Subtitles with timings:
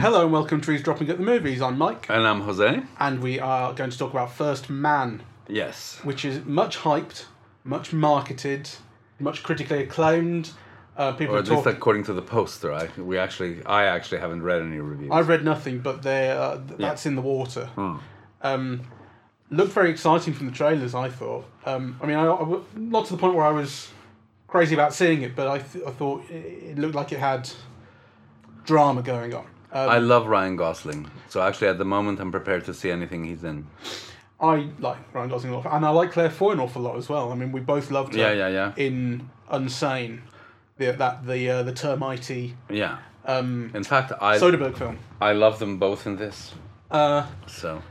[0.00, 1.62] Hello and welcome to dropping at the Movies.
[1.62, 2.82] I'm Mike, And I'm Jose.
[3.00, 5.98] and we are going to talk about First Man, Yes.
[6.02, 7.24] which is much hyped,
[7.64, 8.68] much marketed,
[9.18, 10.50] much critically acclaimed.
[10.94, 11.78] Uh, people Or are at least talking.
[11.78, 15.10] according to the poster, I we actually I actually haven't read any reviews.
[15.10, 17.70] I've read nothing, but they're, uh, th- that's in the water.
[17.74, 17.96] Hmm.
[18.42, 18.82] Um,
[19.50, 20.94] looked very exciting from the trailers.
[20.94, 21.44] I thought.
[21.64, 23.88] Um, I mean, I, I not to the point where I was
[24.46, 27.50] crazy about seeing it, but I, th- I thought it, looked like it had
[28.64, 29.46] drama going on.
[29.72, 33.24] Um, I love Ryan Gosling, so actually at the moment I'm prepared to see anything
[33.24, 33.66] he's in.
[34.40, 37.08] I like Ryan Gosling an awful, and I like Claire Foy an awful lot as
[37.08, 37.32] well.
[37.32, 40.20] I mean, we both loved her Yeah, yeah, yeah, in Unsane,
[40.78, 42.98] the that the uh, the termitey yeah.
[43.24, 44.98] um, In fact, I Soderbergh film.
[45.20, 46.54] I love them both in this.
[46.90, 47.82] Uh, So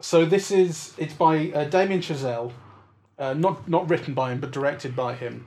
[0.00, 2.52] so this is it's by uh, Damien Chazelle,
[3.18, 5.46] uh, not not written by him but directed by him,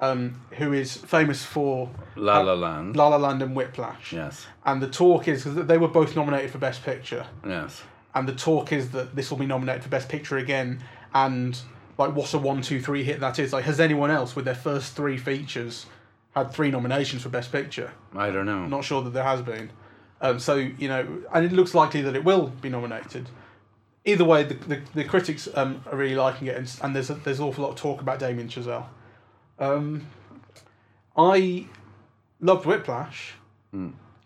[0.00, 2.96] um, who is famous for La La Land.
[2.96, 4.12] La La Land and Whiplash.
[4.12, 7.26] Yes, And the talk is because they were both nominated for Best Picture.
[7.46, 7.82] yes,
[8.14, 10.82] and the talk is that this will be nominated for best picture again
[11.14, 11.60] and
[11.98, 14.54] like what a one two three hit that is like has anyone else with their
[14.54, 15.86] first three features
[16.34, 18.66] had three nominations for best picture I don't know.
[18.66, 19.70] not sure that there has been
[20.20, 23.28] um, so you know and it looks likely that it will be nominated
[24.08, 27.14] either way the, the, the critics um, are really liking it and, and there's a,
[27.14, 28.86] there's an awful lot of talk about Damien Chazelle
[29.58, 30.06] um,
[31.16, 31.66] I
[32.40, 33.34] loved Whiplash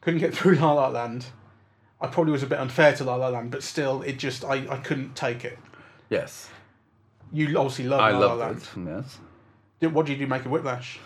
[0.01, 1.27] couldn't get through La La Land
[2.01, 4.67] I probably was a bit unfair to La La Land, but still, it just I,
[4.69, 5.57] I couldn't take it.
[6.11, 6.51] Yes,
[7.33, 8.57] You obviously love I La La Land.
[8.77, 8.87] it.
[8.89, 9.19] Yes,
[9.79, 10.99] Did- What did you do make of Whiplash?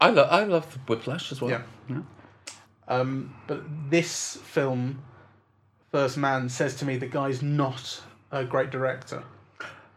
[0.00, 1.50] I love I love Whiplash as well.
[1.50, 1.62] Yeah.
[1.88, 2.02] yeah.
[2.86, 5.02] Um, but this film,
[5.94, 9.22] First Man, says to me the guy's not a great director.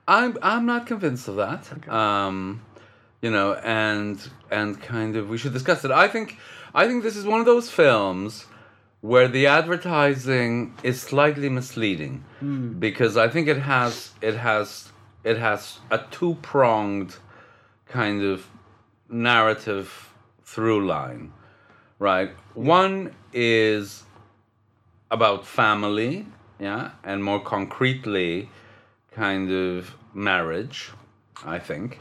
[0.08, 1.92] I'm I'm not convinced of that.
[1.92, 2.62] Um,
[3.20, 4.16] you know, and
[4.52, 5.90] and kind of we should discuss it.
[5.90, 6.38] I think
[6.76, 8.46] I think this is one of those films
[9.02, 12.24] where the advertising is slightly misleading
[12.78, 14.92] because I think it has it has
[15.24, 17.16] it has a two pronged
[17.88, 18.46] kind of
[19.10, 21.34] narrative through line,
[21.98, 22.30] right?
[22.54, 24.04] One is
[25.10, 26.26] about family,
[26.60, 28.50] yeah, and more concretely,
[29.12, 30.92] kind of marriage,
[31.46, 32.00] I think.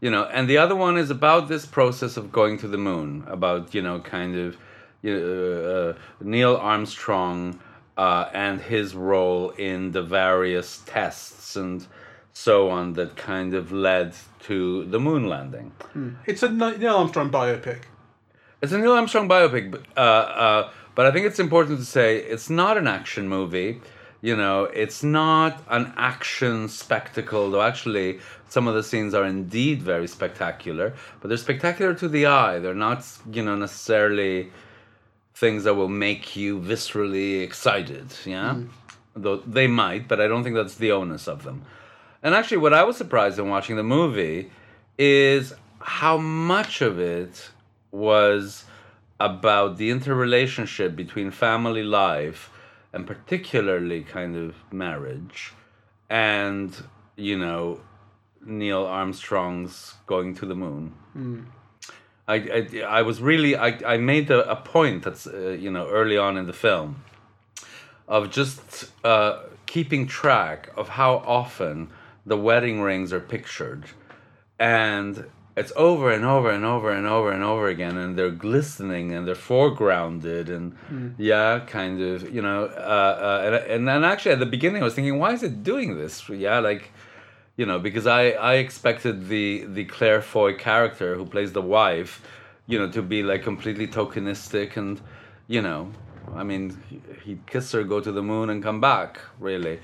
[0.00, 3.24] You know, and the other one is about this process of going to the moon,
[3.28, 4.56] about, you know, kind of
[5.02, 7.60] you know, uh, Neil Armstrong
[7.96, 11.86] uh, and his role in the various tests and
[12.32, 15.72] so on that kind of led to the moon landing.
[16.26, 17.82] It's a Neil Armstrong biopic.
[18.62, 22.18] It's a Neil Armstrong biopic, but, uh, uh, but I think it's important to say
[22.18, 23.80] it's not an action movie.
[24.20, 29.82] You know, it's not an action spectacle, though actually some of the scenes are indeed
[29.82, 32.58] very spectacular, but they're spectacular to the eye.
[32.60, 34.52] They're not, you know, necessarily
[35.34, 38.54] things that will make you viscerally excited, yeah?
[38.54, 38.68] Mm.
[39.16, 41.64] Though they might, but I don't think that's the onus of them.
[42.22, 44.50] And actually, what I was surprised in watching the movie
[44.98, 47.50] is how much of it
[47.90, 48.64] was
[49.18, 52.50] about the interrelationship between family life
[52.92, 55.54] and particularly kind of marriage
[56.10, 56.76] and,
[57.16, 57.80] you know,
[58.44, 60.94] Neil Armstrong's going to the moon.
[62.28, 65.88] I, I, I was really I, I made a, a point that's uh, you know
[65.88, 67.02] early on in the film
[68.06, 71.90] of just uh, keeping track of how often
[72.24, 73.84] the wedding rings are pictured
[74.58, 79.12] and it's over and over and over and over and over again and they're glistening
[79.12, 80.74] and they're foregrounded and
[81.18, 83.14] yeah kind of you know uh,
[83.58, 86.28] uh, and, and actually at the beginning i was thinking why is it doing this?
[86.28, 86.90] Yeah like
[87.56, 92.22] you know because i i expected the the claire foy character who plays the wife
[92.66, 95.00] you know to be like completely tokenistic and
[95.48, 95.90] you know
[96.34, 99.78] i mean he- he'd kiss her go to the moon and come back really.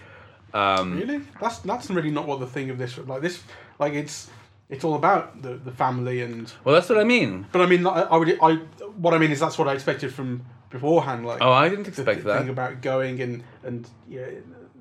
[0.54, 1.20] Um Really?
[1.42, 3.42] That's that's really not what the thing of this like this
[3.78, 4.30] like it's
[4.70, 7.86] it's all about the, the family and well that's what i mean but I mean
[7.86, 8.54] I, I would I
[8.96, 11.88] what I mean is that's what I expected from beforehand like oh i didn't the
[11.90, 14.26] expect th- thing that about going and and yeah,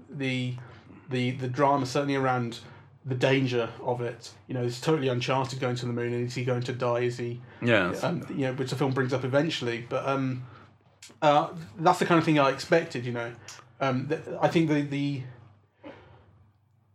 [0.10, 0.56] the
[1.10, 2.60] the the drama certainly around
[3.06, 4.31] the danger of it.
[4.48, 6.13] You know, it's totally uncharted going to the moon.
[6.13, 7.00] And is he going to die?
[7.00, 7.42] Is he?
[7.62, 7.95] Yeah.
[8.04, 9.86] Um, you know, which the film brings up eventually.
[9.88, 10.44] But um,
[11.22, 11.50] uh,
[11.80, 13.06] that's the kind of thing I expected.
[13.06, 13.33] You know,
[13.80, 15.24] um, th- I think the the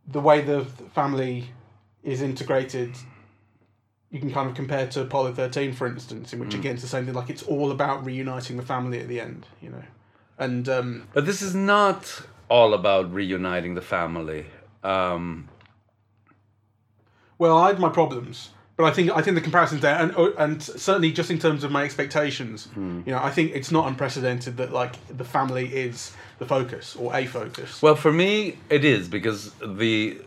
[0.07, 1.49] the way the family
[2.03, 2.97] is integrated.
[4.11, 6.89] You can kind of compare to Apollo thirteen, for instance, in which again it's the
[6.89, 7.15] same thing.
[7.15, 9.83] Like it's all about reuniting the family at the end, you know,
[10.39, 14.47] and um, But this is not all about reuniting the family.
[14.85, 15.49] Um,
[17.39, 20.33] Well, I had my problems, but I think I think the comparison's there, and oh,
[20.39, 23.01] and certainly just in terms of my expectations, Hmm.
[23.07, 27.15] you know, I think it's not unprecedented that like the family is the focus or
[27.17, 27.81] a focus.
[27.83, 30.19] Well, for me, it is because the.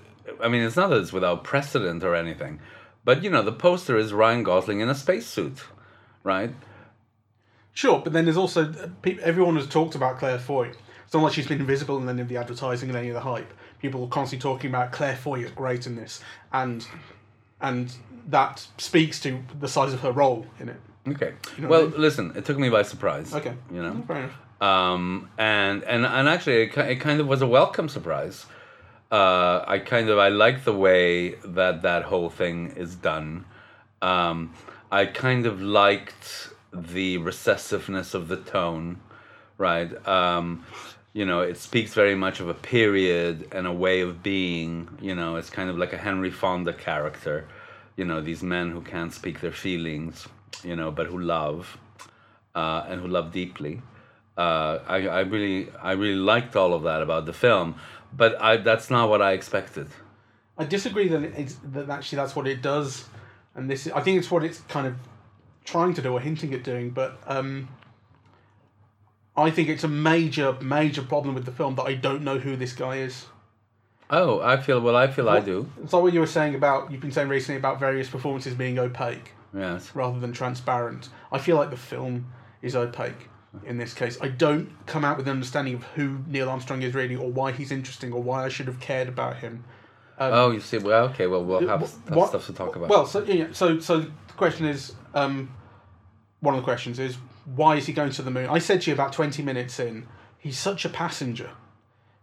[0.41, 2.59] I mean, it's not that it's without precedent or anything,
[3.03, 5.63] but you know, the poster is Ryan Gosling in a spacesuit,
[6.23, 6.51] right?
[7.73, 10.71] Sure, but then there's also pe- everyone has talked about Claire Foy.
[11.03, 13.19] It's not like she's been invisible in any of the advertising and any of the
[13.21, 13.53] hype.
[13.81, 16.21] People are constantly talking about Claire Foy is great in this,
[16.53, 16.87] and
[17.61, 17.93] and
[18.27, 20.79] that speaks to the size of her role in it.
[21.07, 21.33] Okay.
[21.59, 23.35] know well, I listen, it took me by surprise.
[23.35, 24.03] Okay, You know.
[24.07, 24.61] fair enough.
[24.61, 28.45] um, and and and actually, it, it kind of was a welcome surprise.
[29.11, 33.45] Uh, I kind of I like the way that that whole thing is done.
[34.01, 34.53] Um,
[34.91, 38.99] I kind of liked the recessiveness of the tone,
[39.57, 39.89] right?
[40.07, 40.65] Um,
[41.13, 44.89] you know, it speaks very much of a period and a way of being.
[45.01, 47.47] You know, it's kind of like a Henry Fonda character.
[47.95, 50.27] You know, these men who can't speak their feelings.
[50.63, 51.77] You know, but who love
[52.55, 53.81] uh, and who love deeply.
[54.37, 57.75] Uh, I, I really, I really liked all of that about the film,
[58.15, 59.87] but I, that's not what I expected.
[60.57, 63.05] I disagree that it's, that actually that's what it does,
[63.55, 64.95] and this I think it's what it's kind of
[65.65, 66.91] trying to do or hinting at doing.
[66.91, 67.67] But um,
[69.35, 72.55] I think it's a major, major problem with the film that I don't know who
[72.55, 73.25] this guy is.
[74.09, 74.95] Oh, I feel well.
[74.95, 75.69] I feel I do.
[75.83, 78.77] It's like what you were saying about you've been saying recently about various performances being
[78.79, 79.91] opaque Yes.
[79.95, 81.09] rather than transparent.
[81.31, 83.29] I feel like the film is opaque
[83.65, 84.17] in this case.
[84.21, 87.51] I don't come out with an understanding of who Neil Armstrong is really, or why
[87.51, 89.63] he's interesting, or why I should have cared about him.
[90.19, 90.77] oh, you see.
[90.77, 91.27] Well, okay.
[91.27, 92.89] Well, we'll have Wh- what- stuff to talk about.
[92.89, 95.53] Well, so yeah, so so the question is, um,
[96.39, 97.17] one of the questions is
[97.55, 98.47] why is he going to the moon?
[98.49, 100.07] I said to you about twenty minutes in,
[100.37, 101.51] he's such a passenger.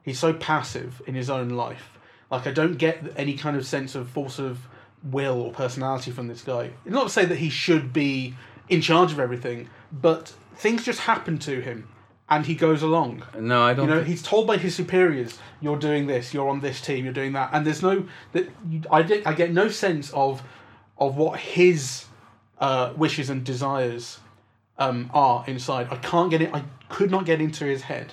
[0.03, 1.99] He's so passive in his own life.
[2.31, 4.59] Like I don't get any kind of sense of force of
[5.05, 6.71] will or personality from this guy.
[6.85, 8.35] Not to say that he should be
[8.69, 11.89] in charge of everything, but things just happen to him,
[12.31, 13.25] and he goes along.
[13.39, 13.89] no, I don't.
[13.89, 16.33] You know, he's told by his superiors, "You're doing this.
[16.33, 17.05] You're on this team.
[17.05, 18.49] You're doing that." And there's no that
[18.91, 19.27] I get.
[19.27, 20.43] I get no sense of
[20.97, 22.07] of what his
[22.59, 24.21] uh, wishes and desires
[24.79, 25.89] um, are inside.
[25.91, 26.55] I can't get it.
[26.55, 28.13] I could not get into his head.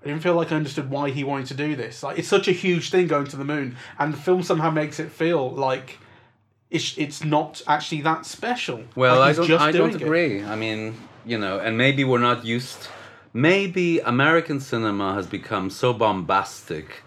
[0.00, 2.04] I didn't feel like I understood why he wanted to do this.
[2.04, 5.00] Like it's such a huge thing going to the moon, and the film somehow makes
[5.00, 5.98] it feel like
[6.70, 8.84] it's it's not actually that special.
[8.94, 9.46] Well, Like, I don't.
[9.46, 10.02] just I don't it.
[10.02, 10.42] agree.
[10.44, 10.94] I mean,
[11.24, 12.88] you know, and maybe we're not used.
[13.32, 17.02] Maybe American cinema has become so bombastic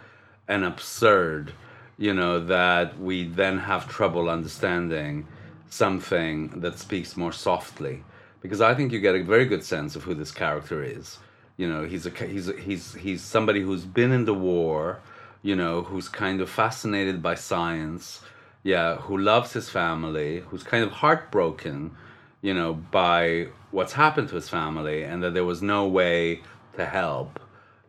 [0.48, 1.54] and absurd,
[1.98, 5.26] you know, that we then have trouble understanding
[5.70, 8.04] something that speaks more softly.
[8.42, 11.20] Because I think you get a very good sense of who this character is.
[11.58, 15.00] You know, he's a he's a, he's he's somebody who's been in the war,
[15.44, 18.22] you know, who's kind of fascinated by science,
[18.64, 21.96] yeah, who loves his family, who's kind of heartbroken,
[22.42, 26.42] you know, by what's happened to his family and that there was no way
[26.76, 27.40] to help,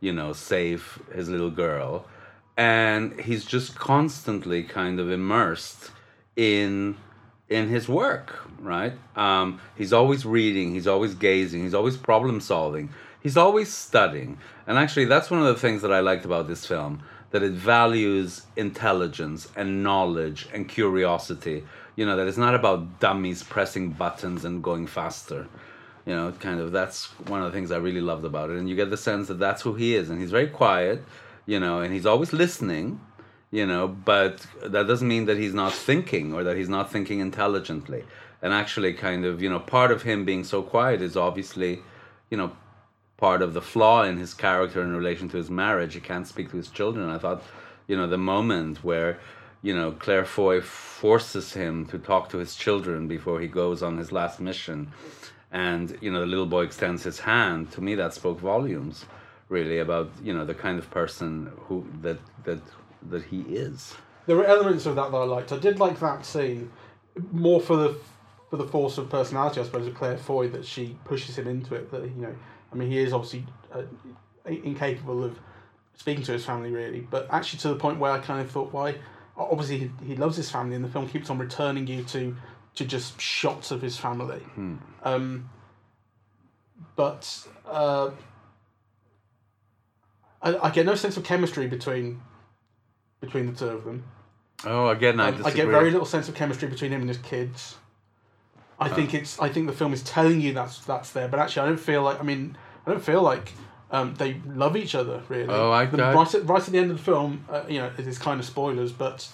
[0.00, 2.06] you know, save his little girl.
[2.56, 5.90] And he's just constantly kind of immersed
[6.36, 6.96] in
[7.48, 8.94] in his work, right?
[9.14, 12.88] Um, he's always reading, he's always gazing, he's always problem solving,
[13.22, 14.38] he's always studying.
[14.66, 17.02] And actually, that's one of the things that I liked about this film
[17.32, 21.64] that it values intelligence and knowledge and curiosity.
[21.96, 25.48] You know, that it's not about dummies pressing buttons and going faster.
[26.06, 28.58] You know, kind of that's one of the things I really loved about it.
[28.58, 30.08] And you get the sense that that's who he is.
[30.10, 31.04] And he's very quiet,
[31.46, 33.00] you know, and he's always listening
[33.52, 37.20] you know but that doesn't mean that he's not thinking or that he's not thinking
[37.20, 38.02] intelligently
[38.40, 41.80] and actually kind of you know part of him being so quiet is obviously
[42.30, 42.50] you know
[43.22, 46.50] part of the flaw in his character in relation to his marriage he can't speak
[46.50, 47.40] to his children i thought
[47.88, 49.12] you know the moment where
[49.62, 53.96] you know claire foy forces him to talk to his children before he goes on
[54.02, 54.78] his last mission
[55.52, 59.04] and you know the little boy extends his hand to me that spoke volumes
[59.48, 61.30] really about you know the kind of person
[61.66, 62.60] who that that
[63.12, 63.94] that he is
[64.26, 65.52] There were elements of that that I liked.
[65.52, 66.70] I did like that scene
[67.32, 67.90] more for the
[68.50, 71.74] for the force of personality, I suppose, of Claire Foy that she pushes him into
[71.74, 71.90] it.
[71.90, 72.34] That you know,
[72.72, 73.82] I mean, he is obviously uh,
[74.46, 75.38] incapable of
[75.94, 78.72] speaking to his family really, but actually to the point where I kind of thought,
[78.72, 78.96] why?
[79.36, 82.36] Obviously, he, he loves his family, and the film keeps on returning you to
[82.74, 84.42] to just shots of his family.
[85.02, 85.50] Um,
[86.96, 88.10] but uh,
[90.40, 92.20] I, I get no sense of chemistry between
[93.20, 94.04] between the two of them.
[94.64, 97.18] oh again i Um, I get very little sense of chemistry between him and his
[97.18, 97.76] kids.
[98.82, 99.40] I think it's.
[99.40, 102.02] I think the film is telling you that's that's there, but actually, I don't feel
[102.02, 102.20] like.
[102.20, 103.52] I mean, I don't feel like
[103.90, 105.48] um, they love each other really.
[105.48, 107.78] Oh, I- The- I- right at right at the end of the film, uh, you
[107.80, 109.28] know, it is kind of spoilers, but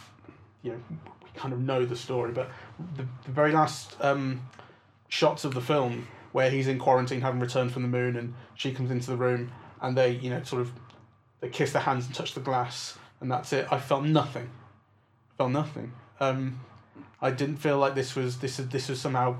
[0.62, 0.78] you know
[1.22, 2.50] we kind of know the story, but
[2.96, 4.42] the, the very last um,
[5.08, 8.72] shots of the film where he's in quarantine, having returned from the moon, and she
[8.72, 9.50] comes into the room,
[9.80, 10.72] and they you know sort of
[11.40, 13.66] they kiss their hands and touch the glass, and that's it.
[13.70, 14.50] I felt nothing.
[15.36, 15.92] Felt nothing.
[16.20, 16.58] Um,
[17.20, 19.36] I didn't feel like this was this this was somehow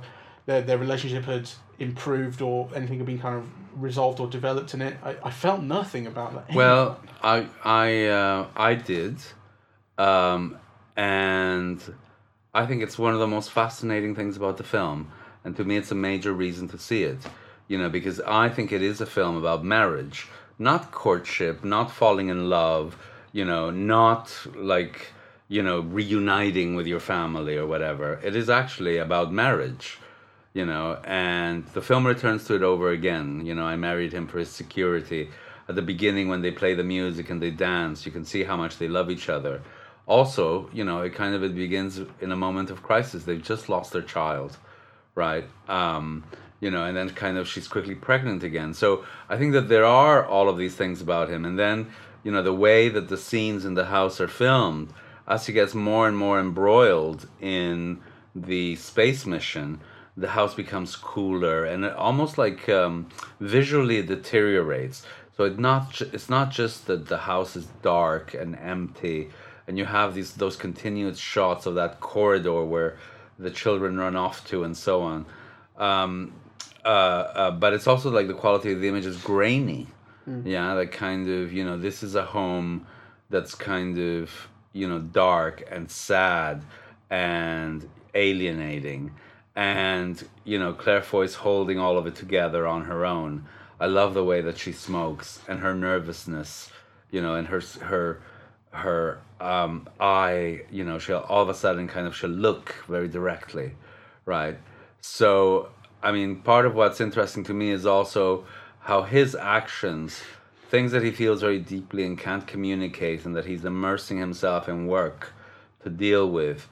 [0.46, 3.48] their their relationship had improved or anything had been kind of
[3.80, 4.96] resolved or developed in it.
[5.04, 6.54] I, I felt nothing about that.
[6.54, 9.16] Well, I I uh, I did,
[9.96, 10.58] um,
[10.96, 11.80] and
[12.52, 15.12] I think it's one of the most fascinating things about the film,
[15.44, 17.18] and to me, it's a major reason to see it.
[17.68, 20.26] You know, because I think it is a film about marriage,
[20.58, 22.96] not courtship, not falling in love.
[23.32, 25.12] You know, not like
[25.48, 28.20] you know reuniting with your family or whatever.
[28.22, 29.98] It is actually about marriage
[30.58, 33.46] you know, and the film returns to it over again.
[33.46, 35.30] You know, I married him for his security.
[35.68, 38.56] At the beginning, when they play the music and they dance, you can see how
[38.56, 39.62] much they love each other.
[40.06, 43.22] Also, you know, it kind of it begins in a moment of crisis.
[43.22, 44.56] They've just lost their child,
[45.14, 45.44] right?
[45.68, 46.24] Um,
[46.60, 48.74] you know, and then kind of she's quickly pregnant again.
[48.74, 51.92] So I think that there are all of these things about him, and then
[52.24, 54.92] you know the way that the scenes in the house are filmed,
[55.28, 58.00] as he gets more and more embroiled in
[58.34, 59.80] the space mission
[60.18, 63.08] the house becomes cooler and it almost like um,
[63.40, 65.06] visually deteriorates.
[65.36, 69.30] So it's not it's not just that the house is dark and empty,
[69.68, 72.98] and you have these those continuous shots of that corridor where
[73.38, 75.26] the children run off to and so on.
[75.76, 76.32] Um,
[76.84, 79.86] uh, uh, but it's also like the quality of the image is grainy.
[80.44, 82.84] Yeah, like kind of you know this is a home
[83.30, 86.62] that's kind of you know dark and sad
[87.10, 89.12] and alienating
[89.58, 93.44] and you know Claire Foy's holding all of it together on her own.
[93.80, 96.70] I love the way that she smokes and her nervousness,
[97.10, 98.22] you know, and her her
[98.70, 103.08] her um, eye, you know, she'll all of a sudden kind of she'll look very
[103.08, 103.72] directly,
[104.26, 104.58] right?
[105.00, 105.70] So
[106.04, 108.44] I mean, part of what's interesting to me is also
[108.78, 110.22] how his actions,
[110.68, 114.86] things that he feels very deeply and can't communicate, and that he's immersing himself in
[114.86, 115.32] work
[115.82, 116.68] to deal with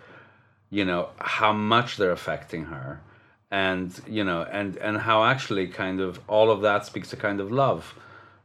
[0.71, 3.01] you know how much they're affecting her
[3.51, 7.41] and you know and and how actually kind of all of that speaks to kind
[7.41, 7.95] of love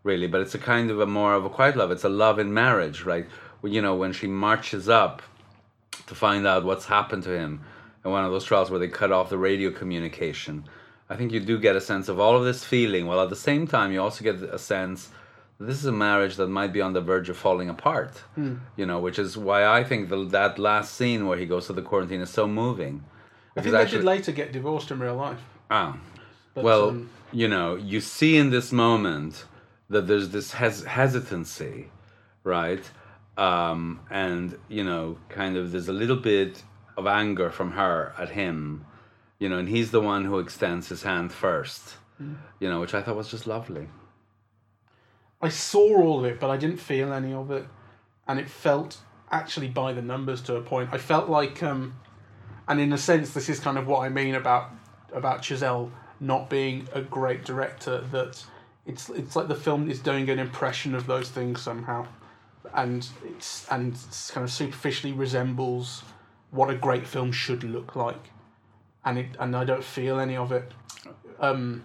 [0.04, 0.28] really.
[0.28, 1.92] But it's a kind of a more of a quiet love.
[1.92, 3.28] It's a love in marriage right?
[3.64, 5.22] You know when she marches up
[6.08, 7.62] to find out what's happened to him
[8.04, 10.66] in one of those trials where they cut off the radio communication.
[11.10, 13.36] I think you do get a sense of all of this feeling while at the
[13.36, 15.10] same time you also get a sense
[15.68, 18.14] this is a marriage that might be on the verge of falling apart
[18.80, 21.74] you know which is why i think the, that last scene where he goes to
[21.80, 22.96] the quarantine is so moving.
[23.56, 25.42] I think they did later get divorced in real life.
[25.80, 25.92] ah,
[26.54, 27.10] But, well um,
[27.42, 29.34] you know you see in this moment
[29.94, 31.78] that there's this hes- hesitancy
[32.44, 32.84] right?
[33.38, 34.46] Um, and
[34.78, 35.06] you know
[35.40, 36.54] kind of there's a little bit
[37.00, 38.86] of anger from her at him
[39.42, 41.84] you know and he's the one who extends his hand first
[42.62, 43.86] you know which i thought was just lovely
[45.42, 47.66] I saw all of it, but I didn't feel any of it,
[48.28, 48.98] and it felt
[49.32, 50.90] actually by the numbers to a point.
[50.92, 51.96] I felt like, um,
[52.68, 54.72] and in a sense, this is kind of what I mean about
[55.14, 58.02] about Chazelle not being a great director.
[58.12, 58.44] That
[58.86, 62.08] it's it's like the film is doing an impression of those things somehow,
[62.74, 66.04] and it's and it's kind of superficially resembles
[66.52, 68.30] what a great film should look like,
[69.06, 70.72] and it and I don't feel any of it.
[71.40, 71.84] Um,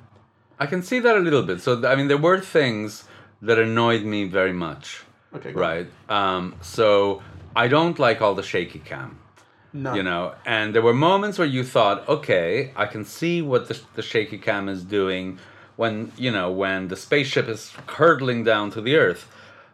[0.59, 1.61] I can see that a little bit.
[1.61, 3.05] So, I mean, there were things
[3.43, 5.03] that annoyed me very much,
[5.35, 5.61] okay, go.
[5.61, 5.87] right?
[6.09, 7.23] Um, so,
[7.55, 9.19] I don't like all the shaky cam,
[9.73, 13.69] No, you know, and there were moments where you thought, okay, I can see what
[13.69, 15.39] the, the shaky cam is doing
[15.77, 19.31] when, you know, when the spaceship is hurtling down to the earth.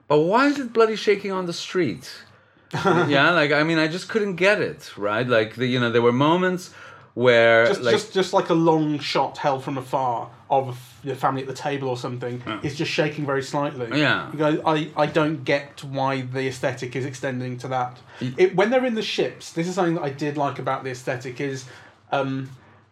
[0.09, 2.11] But why is it bloody shaking on the street?
[2.75, 5.27] yeah, like, I mean, I just couldn't get it, right?
[5.27, 6.73] Like, the, you know, there were moments
[7.15, 11.43] where, just, like, just just like a long shot held from afar of the family
[11.43, 13.99] at the table or something is just shaking very slightly.
[13.99, 14.31] Yeah.
[14.31, 17.99] You go, I, I don't get why the aesthetic is extending to that.
[18.21, 20.91] It, when they're in the ships, this is something that I did like about the
[20.91, 21.65] aesthetic is
[22.13, 22.51] um,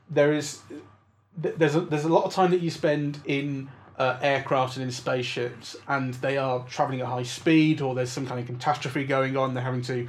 [0.08, 0.60] there is
[1.36, 4.90] there's a, there's a lot of time that you spend in uh, aircraft and in
[4.90, 9.36] spaceships, and they are traveling at high speed, or there's some kind of catastrophe going
[9.36, 9.54] on.
[9.54, 10.08] They're having to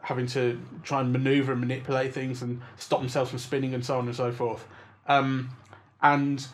[0.00, 3.98] having to try and maneuver and manipulate things and stop themselves from spinning and so
[3.98, 4.66] on and so forth.
[5.06, 5.50] Um,
[6.02, 6.44] and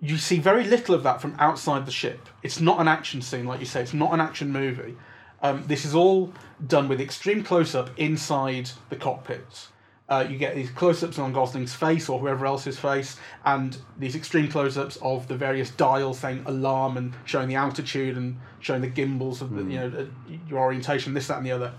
[0.00, 2.28] you see very little of that from outside the ship.
[2.42, 3.82] It's not an action scene, like you say.
[3.82, 4.96] It's not an action movie.
[5.42, 6.32] Um, this is all
[6.66, 9.68] done with extreme close up inside the cockpits.
[10.08, 14.16] Uh, you get these close ups on Gosling's face or whoever else's face, and these
[14.16, 18.80] extreme close ups of the various dials saying alarm and showing the altitude and showing
[18.80, 21.72] the gimbals of the, you know uh, your orientation, this, that, and the other.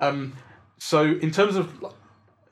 [0.00, 0.34] Um,
[0.78, 1.72] so in terms of,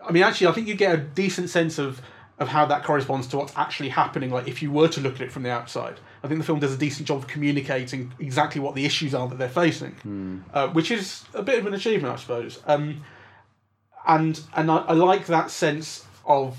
[0.04, 2.00] I mean, actually, I think you get a decent sense of
[2.38, 4.30] of how that corresponds to what's actually happening.
[4.30, 6.58] Like if you were to look at it from the outside, I think the film
[6.60, 10.68] does a decent job of communicating exactly what the issues are that they're facing, uh,
[10.68, 12.60] which is a bit of an achievement, I suppose.
[12.66, 13.02] Um,
[14.06, 16.56] and and I, I like that sense of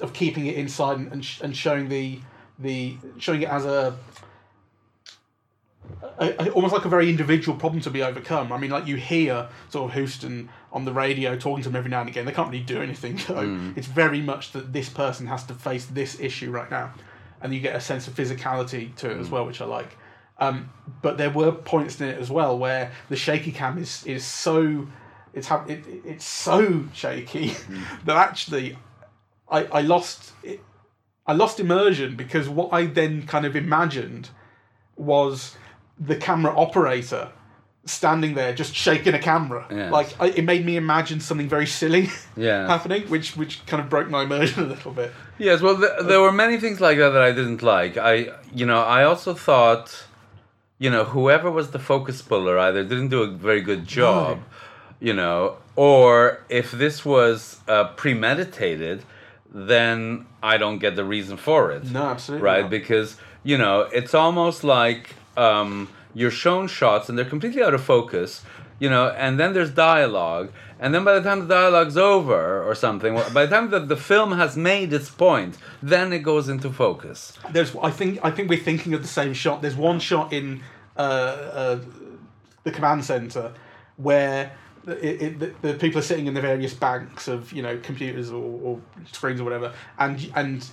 [0.00, 2.20] of keeping it inside and and, sh- and showing the
[2.58, 3.96] the showing it as a,
[6.18, 8.52] a, a- almost like a very individual problem to be overcome.
[8.52, 11.90] I mean, like you hear sort of Houston on the radio talking to them every
[11.90, 12.24] now and again.
[12.24, 13.16] They can't really do anything.
[13.28, 13.46] though.
[13.46, 13.76] Mm.
[13.76, 16.92] It's very much that this person has to face this issue right now,
[17.40, 19.32] and you get a sense of physicality to it as mm.
[19.32, 19.96] well, which I like.
[20.38, 20.70] Um,
[21.02, 24.88] but there were points in it as well where the shaky cam is is so
[25.34, 28.04] it's ha- it, it- it's so shaky mm.
[28.06, 28.76] that actually
[29.48, 30.60] I I lost it,
[31.26, 34.30] I lost immersion because what I then kind of imagined
[34.96, 35.56] was
[35.98, 37.30] the camera operator
[37.84, 39.66] standing there just shaking a camera.
[39.90, 42.66] Like I, it made me imagine something very silly Yeah.
[42.74, 45.12] happening, which which kind of broke my immersion a little bit.
[45.38, 47.96] Yes, well, th- there were many things like that that I didn't like.
[47.96, 48.14] I,
[48.54, 50.04] you know, I also thought,
[50.78, 54.38] you know, whoever was the focus puller either didn't do a very good job,
[55.00, 59.02] you know, or if this was uh, premeditated,
[59.52, 61.84] then I don't get the reason for it.
[61.90, 62.62] No, absolutely Right?
[62.62, 62.70] not.
[62.70, 67.82] Because, you know, it's almost like um, you're shown shots and they're completely out of
[67.82, 68.42] focus,
[68.78, 70.52] you know, and then there's dialogue.
[70.78, 73.96] And then by the time the dialogue's over or something, by the time that the
[73.96, 77.38] film has made its point, then it goes into focus.
[77.52, 79.62] There's I think I think we're thinking of the same shot.
[79.62, 80.62] There's one shot in
[80.96, 81.80] uh, uh,
[82.64, 83.52] the command center
[83.96, 84.52] where
[84.86, 88.30] it, it, the, the people are sitting in the various banks of you know computers
[88.30, 88.80] or, or
[89.12, 90.68] screens or whatever, and and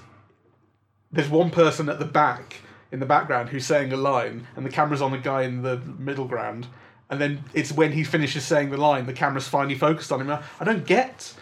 [1.11, 4.69] there's one person at the back in the background who's saying a line, and the
[4.69, 6.67] camera's on the guy in the middle ground,
[7.09, 10.39] and then it's when he finishes saying the line, the camera's finally focused on him.
[10.59, 11.33] I don't get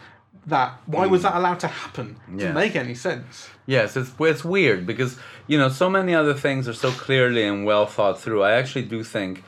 [0.46, 0.80] that.
[0.86, 2.18] Why was that allowed to happen?
[2.30, 3.50] It doesn't make any sense.
[3.66, 7.66] Yes, it's it's weird because you know so many other things are so clearly and
[7.66, 8.44] well thought through.
[8.44, 9.44] I actually do think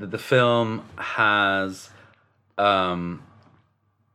[0.00, 1.90] that the film has,
[2.58, 3.22] um,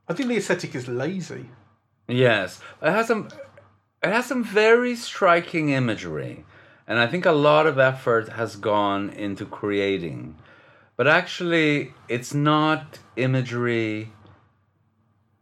[0.09, 1.45] I think the aesthetic is lazy.
[2.07, 3.29] yes, it has some,
[4.03, 6.43] it has some very striking imagery,
[6.87, 10.35] and I think a lot of effort has gone into creating,
[10.97, 14.11] but actually it's not imagery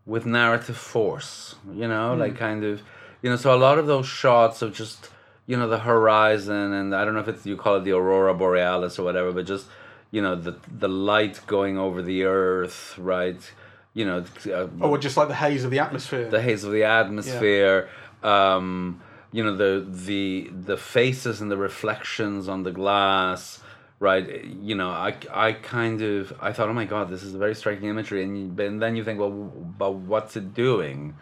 [0.06, 1.56] with narrative force.
[1.74, 2.82] You know, like kind of,
[3.22, 5.10] you know, so a lot of those shots of just
[5.46, 8.34] you know the horizon and I don't know if it's you call it the aurora
[8.34, 9.68] borealis or whatever, but just
[10.12, 13.40] you know the the light going over the earth, right?
[13.94, 16.28] You know, uh, Or just like the haze of the atmosphere.
[16.30, 17.90] the haze of the atmosphere.
[18.24, 19.02] Um,
[19.34, 23.60] you know the the the faces and the reflections on the glass,
[24.00, 24.46] right?
[24.46, 27.56] You know, I I kind of I thought, oh my god, this is a very
[27.56, 31.16] striking imagery, and, you, and then you think, well, but what's it doing?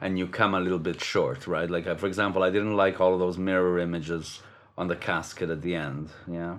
[0.00, 1.68] And you come a little bit short, right?
[1.68, 4.40] Like uh, for example, I didn't like all of those mirror images
[4.76, 6.10] on the casket at the end.
[6.30, 6.58] Yeah,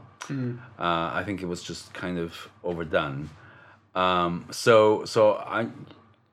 [0.80, 3.30] uh, I think it was just kind of overdone.
[3.94, 5.68] Um, so so I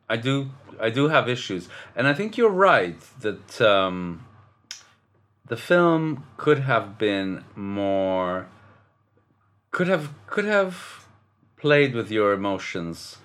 [0.09, 4.25] I do I do have issues, and I think you're right that um,
[5.53, 8.49] the film could have been more
[9.71, 11.07] could have could have
[11.59, 13.19] played with your emotions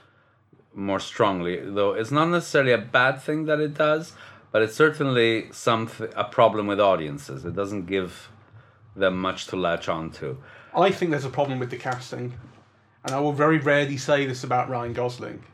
[0.74, 1.56] more strongly.
[1.58, 4.12] Though it's not necessarily a bad thing that it does,
[4.52, 7.46] but it's certainly some a problem with audiences.
[7.46, 8.30] It doesn't give
[8.94, 10.36] them much to latch onto.
[10.76, 12.34] I think there's a problem with the casting,
[13.06, 15.46] and I will very rarely say this about Ryan Gosling,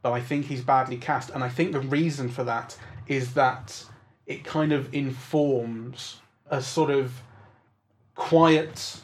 [0.00, 3.84] but I think he's badly cast, and I think the reason for that is that
[4.26, 6.21] it kind of informs
[6.52, 7.22] a sort of
[8.14, 9.00] quiet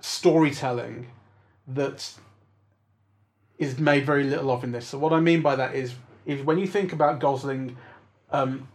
[0.00, 1.06] storytelling
[1.68, 2.12] that
[3.58, 4.88] is made very little of in this.
[4.88, 5.94] So what I mean by that is,
[6.26, 7.76] is when you think about Gosling,
[8.32, 8.68] um,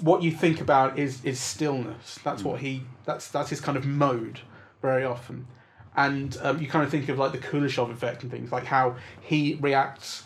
[0.00, 2.18] what you think about is is stillness.
[2.24, 2.82] That's what he.
[3.04, 4.40] That's that's his kind of mode
[4.80, 5.46] very often,
[5.96, 8.96] and um, you kind of think of like the Kuleshov effect and things like how
[9.20, 10.24] he reacts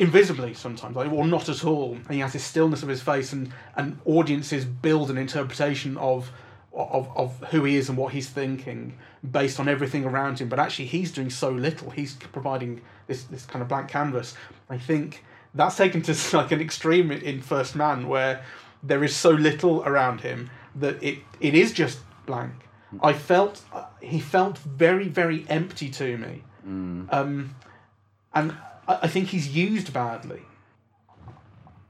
[0.00, 3.32] invisibly sometimes, like or not at all, and he has this stillness of his face,
[3.32, 6.32] and and audiences build an interpretation of.
[6.72, 8.96] Of, of who he is and what he's thinking
[9.28, 11.90] based on everything around him, but actually he's doing so little.
[11.90, 14.34] He's providing this this kind of blank canvas.
[14.68, 18.44] I think that's taken to like an extreme in- First Man, where
[18.84, 22.52] there is so little around him that it it is just blank.
[23.02, 26.44] I felt uh, he felt very very empty to me,
[27.10, 27.56] um,
[28.32, 28.54] and
[29.02, 30.42] I, think he's used badly.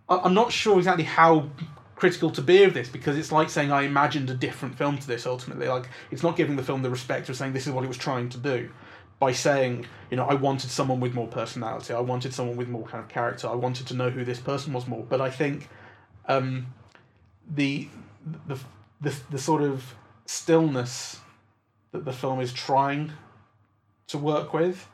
[0.08, 1.50] I, I'm not sure exactly how
[1.96, 5.06] critical to be of this because it's like saying I imagined a different film to
[5.06, 5.68] this ultimately.
[5.68, 7.98] Like it's not giving the film the respect of saying this is what it was
[7.98, 8.70] trying to do.
[9.18, 11.92] by saying, you know, I wanted someone with more personality.
[11.92, 13.48] I wanted someone with more kind of character.
[13.48, 15.04] I wanted to know who this person was more.
[15.06, 15.68] But I think
[16.26, 16.68] um,
[17.48, 17.88] the,
[18.46, 18.58] the
[19.00, 19.94] the the sort of
[20.26, 21.20] stillness
[21.92, 23.12] that the film is trying
[24.06, 24.88] to work with,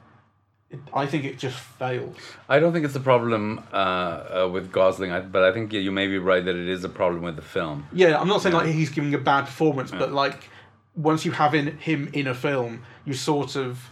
[0.71, 2.17] it, I think it just fails.
[2.49, 5.93] I don't think it's a problem uh, uh, with Gosling, I, but I think you
[5.93, 7.87] may be right that it is a problem with the film.
[7.93, 10.49] Yeah, I'm not saying like he's giving a bad performance, but like
[10.97, 13.91] once you have in him in a film, you sort of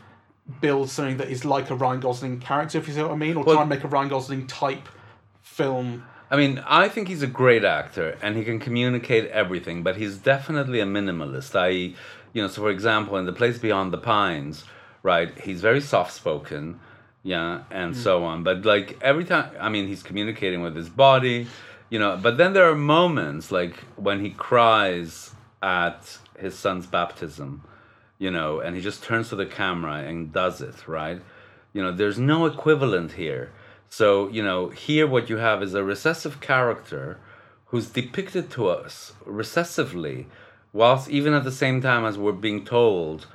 [0.61, 3.37] build something that is like a Ryan Gosling character, if you see what I mean,
[3.37, 4.89] or Well- try and make a Ryan Gosling type
[5.43, 6.05] film.
[6.31, 10.17] I mean, I think he's a great actor and he can communicate everything, but he's
[10.17, 11.55] definitely a minimalist.
[11.55, 11.69] I,
[12.33, 14.65] you know, so for example, in The Place Beyond the Pines,
[15.05, 16.81] right, he's very soft spoken,
[17.23, 17.97] yeah, and mm.
[17.97, 18.43] so on.
[18.43, 21.47] But like every time, I mean, he's communicating with his body,
[21.90, 25.31] you know, but then there are moments like when he cries
[25.62, 27.62] at his son's baptism,
[28.19, 31.21] you know, and he just turns to the camera and does it, right?
[31.73, 33.53] You know, there's no equivalent here.
[33.90, 37.21] So, you know, here what you have is a recessive character
[37.67, 40.27] who's depicted to us recessively,
[40.73, 43.27] whilst even at the same time as we're being told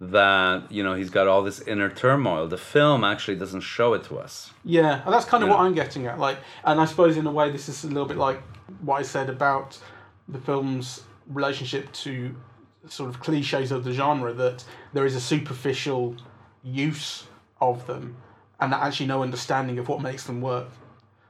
[0.00, 2.46] that, you know, he's got all this inner turmoil.
[2.46, 4.52] The film actually doesn't show it to us.
[4.64, 5.56] Yeah, and that's kind of Yeah.
[5.56, 6.18] what I'm getting at.
[6.18, 8.40] Like, and I suppose in a way this is a little bit like
[8.80, 9.78] what I said about
[10.28, 12.34] the film's relationship to
[12.88, 14.32] sort of cliches of the genre.
[14.32, 16.14] That there is a superficial
[16.62, 17.24] use
[17.60, 18.16] of them,
[18.60, 20.68] and actually no understanding of what makes them work.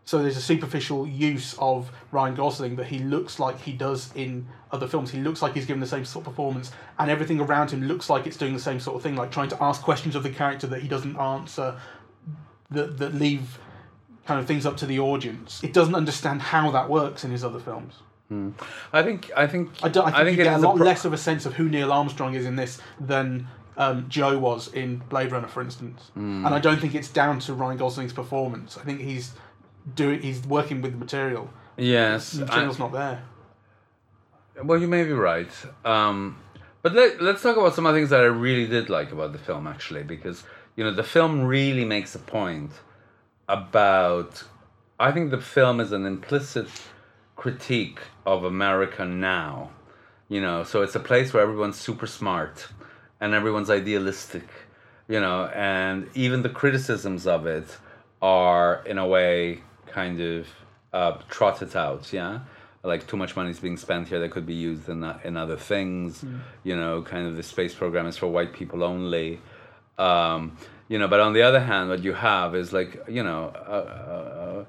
[0.09, 4.49] So there's a superficial use of Ryan Gosling that he looks like he does in
[4.73, 5.11] other films.
[5.11, 8.09] He looks like he's giving the same sort of performance, and everything around him looks
[8.09, 10.31] like it's doing the same sort of thing, like trying to ask questions of the
[10.31, 11.79] character that he doesn't answer,
[12.71, 13.59] that that leave
[14.25, 15.63] kind of things up to the audience.
[15.63, 17.97] It doesn't understand how that works in his other films.
[18.95, 21.05] I think, I think, I, don't, I think, you it get a lot pro- less
[21.05, 25.03] of a sense of who Neil Armstrong is in this than um, Joe was in
[25.11, 26.11] Blade Runner, for instance.
[26.15, 26.47] Hmm.
[26.47, 28.79] And I don't think it's down to Ryan Gosling's performance.
[28.79, 29.33] I think he's
[29.95, 31.51] doing he's working with the material.
[31.77, 32.33] Yes.
[32.33, 33.23] The I- material's not there.
[34.63, 35.51] Well, you may be right.
[35.85, 36.37] Um,
[36.83, 39.33] but let, let's talk about some of the things that I really did like about
[39.33, 40.43] the film, actually, because,
[40.75, 42.73] you know, the film really makes a point
[43.49, 44.43] about.
[44.99, 46.69] I think the film is an implicit
[47.37, 49.71] critique of America now.
[50.29, 52.69] You know, so it's a place where everyone's super smart
[53.21, 54.49] and everyone's idealistic,
[55.09, 57.79] you know, and even the criticisms of it
[58.21, 60.47] are, in a way, kind of
[60.93, 62.41] uh, trotted out, yeah?
[62.83, 65.57] Like too much money is being spent here that could be used in, in other
[65.57, 66.25] things,
[66.63, 69.41] you know, kind of the space program is for white people only.
[69.99, 70.57] Um,
[70.89, 74.63] you know, but on the other hand, what you have is like, you know, uh,
[74.63, 74.65] uh,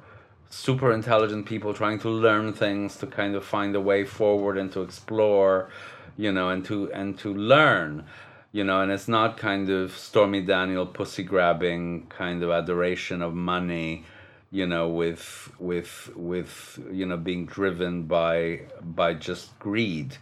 [0.49, 4.71] super intelligent people trying to learn things to kind of find a way forward and
[4.71, 5.69] to explore
[6.17, 8.03] you know and to and to learn
[8.51, 13.33] you know and it's not kind of stormy daniel pussy grabbing kind of adoration of
[13.33, 14.03] money
[14.51, 20.17] you know with with with you know being driven by by just greed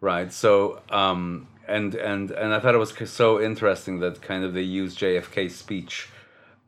[0.00, 4.52] right so um and and and i thought it was so interesting that kind of
[4.52, 6.08] they used jfk's speech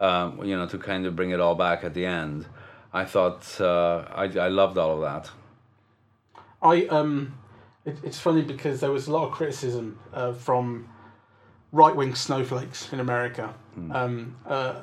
[0.01, 2.47] um, you know, to kind of bring it all back at the end.
[2.93, 5.31] I thought uh, I, I loved all of that.
[6.63, 7.39] I um,
[7.85, 10.89] it, it's funny because there was a lot of criticism uh, from
[11.73, 13.53] right wing snowflakes in America
[13.91, 14.83] um, uh, uh,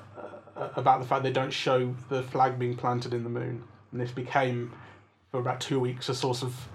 [0.75, 4.11] about the fact they don't show the flag being planted in the moon, and this
[4.11, 4.71] became
[5.31, 6.67] for about two weeks a source of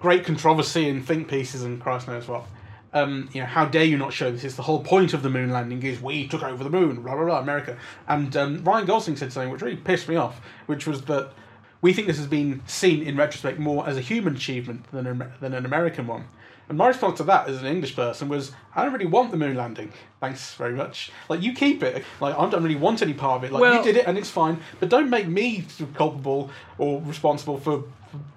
[0.00, 2.44] great controversy and think pieces and Christ knows what.
[2.92, 4.44] Um, you know, how dare you not show this?
[4.44, 7.16] It's the whole point of the moon landing is we took over the moon, blah
[7.16, 7.76] blah blah, America.
[8.06, 11.32] And um, Ryan Gosling said something which really pissed me off, which was that
[11.80, 15.32] we think this has been seen in retrospect more as a human achievement than an,
[15.40, 16.26] than an American one.
[16.68, 19.36] And my response to that as an English person was, I don't really want the
[19.36, 19.92] moon landing.
[20.24, 21.10] Thanks very much.
[21.28, 22.02] Like you keep it.
[22.20, 23.52] Like I don't really want any part of it.
[23.52, 27.58] Like Well- you did it and it's fine, but don't make me culpable or responsible
[27.58, 27.84] for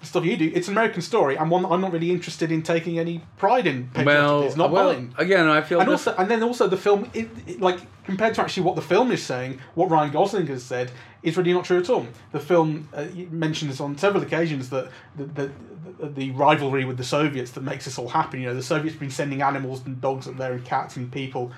[0.02, 0.52] stuff you do.
[0.54, 3.68] It's an American story and one that I'm not really interested in taking any pride
[3.68, 3.90] in.
[3.96, 5.14] Well, it's not well, mine.
[5.18, 8.34] again, I feel And this- also, and then also the film, it, it, like compared
[8.36, 10.92] to actually what the film is saying, what Ryan Gosling has said
[11.24, 12.08] is really not true at all.
[12.32, 15.52] The film uh, mentions on several occasions that the, the,
[16.00, 18.40] the, the rivalry with the Soviets that makes this all happen.
[18.40, 21.12] You know, the Soviets have been sending animals and dogs up there and cats and
[21.12, 21.52] people.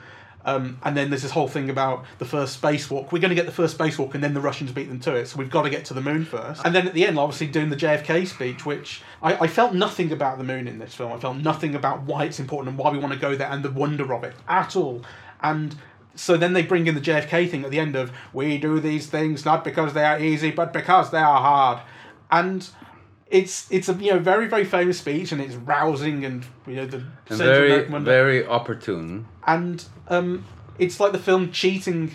[0.45, 3.11] Um, and then there's this whole thing about the first spacewalk.
[3.11, 5.27] We're going to get the first spacewalk, and then the Russians beat them to it.
[5.27, 6.61] So we've got to get to the moon first.
[6.65, 10.11] And then at the end, obviously doing the JFK speech, which I, I felt nothing
[10.11, 11.11] about the moon in this film.
[11.11, 13.63] I felt nothing about why it's important and why we want to go there and
[13.63, 15.03] the wonder of it at all.
[15.41, 15.75] And
[16.15, 19.07] so then they bring in the JFK thing at the end of we do these
[19.07, 21.79] things not because they are easy, but because they are hard.
[22.31, 22.67] And
[23.29, 26.85] it's it's a you know very very famous speech and it's rousing and you know
[26.85, 26.97] the
[27.29, 29.27] And very, very opportune.
[29.45, 30.45] and um,
[30.77, 32.11] it's like the film cheating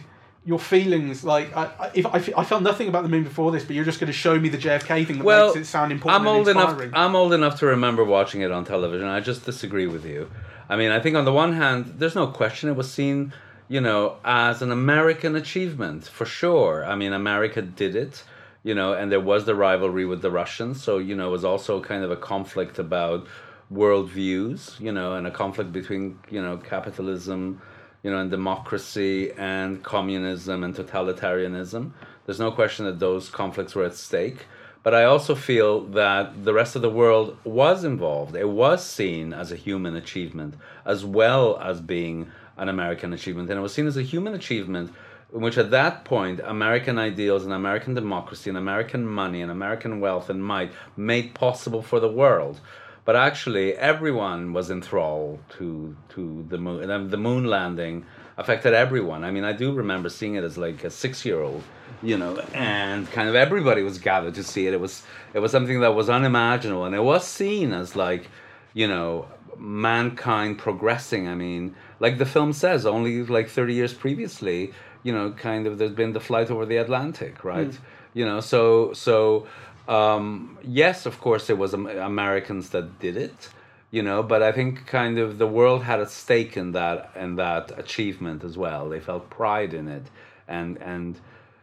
[0.47, 1.25] your feelings.
[1.25, 3.75] Like I, I, if I, fe- I felt nothing about the moon before this, but
[3.77, 6.21] you're just going to show me the JFK thing that Well, makes it sound important.
[6.21, 6.91] I'm and old enough.
[6.93, 9.07] I'm old enough to remember watching it on television.
[9.09, 10.31] I just disagree with you.
[10.69, 13.33] I mean, I think on the one hand, there's no question it was seen,
[13.69, 16.85] you know, as an American achievement for sure.
[16.85, 18.23] I mean, America did it,
[18.65, 20.83] you know, and there was the rivalry with the Russians.
[20.83, 23.29] So you know, it was also kind of a conflict about
[23.73, 27.63] worldviews, you know, and a conflict between you know capitalism,
[28.03, 31.93] you know, and democracy and communism and totalitarianism.
[32.27, 34.47] There's no question that those conflicts were at stake.
[34.83, 38.37] But I also feel that the rest of the world was involved.
[38.37, 43.49] It was seen as a human achievement as well as being an American achievement.
[43.49, 44.93] And it was seen as a human achievement
[45.35, 49.99] in which, at that point, American ideals and American democracy and American money and American
[49.99, 52.61] wealth and might made possible for the world.
[53.05, 56.89] But actually, everyone was enthralled to to the moon.
[56.89, 59.25] And the moon landing affected everyone.
[59.25, 61.63] I mean, I do remember seeing it as like a six year old,
[62.03, 64.73] you know, and kind of everybody was gathered to see it.
[64.73, 65.03] It was
[65.35, 68.31] it was something that was unimaginable, and it was seen as like,
[68.73, 69.27] you know,
[69.59, 71.29] mankind progressing.
[71.29, 74.73] I mean, like the film says, only like thirty years previously,
[75.05, 77.73] you know, kind of there's been the flight over the Atlantic, right?
[78.15, 79.47] You know, so so
[79.87, 83.51] um, yes, of course, it was Americans that did it
[83.95, 87.39] you know but i think kind of the world had a stake in that and
[87.39, 88.89] that achievement as well.
[88.89, 90.07] They felt pride in it.
[90.49, 91.11] And and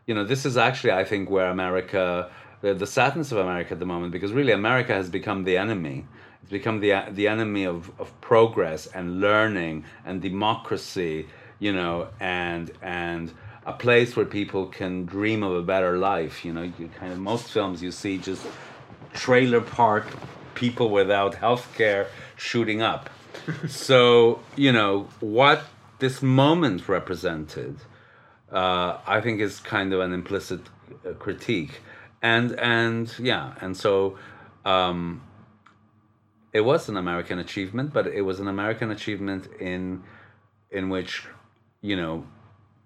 [0.07, 3.79] you know this is actually i think where america the, the sadness of america at
[3.79, 6.05] the moment because really america has become the enemy.
[6.41, 11.27] It's become the the enemy of, of progress and learning and democracy
[11.61, 13.31] you know and and
[13.65, 17.19] a place where people can dream of a better life you know you kind of
[17.19, 18.45] most films you see just
[19.13, 20.05] trailer park
[20.55, 23.09] people without health care shooting up.
[23.67, 25.63] so, you know, what
[25.99, 27.77] this moment represented,
[28.51, 30.61] uh, I think is kind of an implicit
[31.05, 31.81] uh, critique.
[32.21, 34.17] And, and yeah, and so
[34.65, 35.23] um,
[36.53, 40.03] it was an American achievement, but it was an American achievement in,
[40.69, 41.25] in which,
[41.81, 42.25] you know,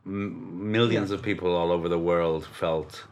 [0.05, 3.05] m- millions of people all over the world felt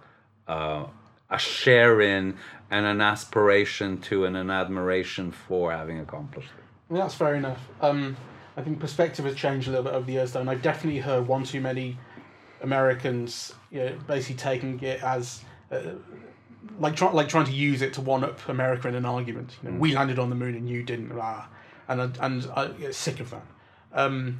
[0.47, 0.85] uh,
[1.29, 2.37] a share in
[2.71, 6.93] and an aspiration to and an admiration for having accomplished it.
[6.93, 7.59] That's fair enough.
[7.81, 8.15] Um,
[8.55, 10.99] I think perspective has changed a little bit over the years, though, and I've definitely
[10.99, 11.97] heard one too many
[12.61, 15.41] Americans you know, basically taking it as
[15.71, 15.79] uh,
[16.79, 19.57] like try, like trying to use it to one up America in an argument.
[19.63, 22.95] You know, we landed on the moon and you didn't, and I- and I get
[22.95, 23.45] sick of that.
[23.91, 24.39] Um,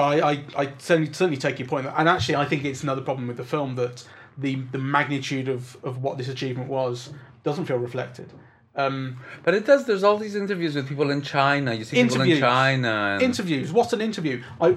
[0.00, 3.02] but I, I, I certainly certainly take your point, and actually I think it's another
[3.02, 4.06] problem with the film that
[4.38, 7.10] the the magnitude of, of what this achievement was
[7.42, 8.32] doesn't feel reflected.
[8.76, 9.84] Um, But it does.
[9.84, 11.74] There's all these interviews with people in China.
[11.74, 12.40] You see people in Interviews.
[12.40, 12.92] China.
[13.14, 13.72] And, interviews.
[13.72, 14.42] What an interview!
[14.60, 14.76] I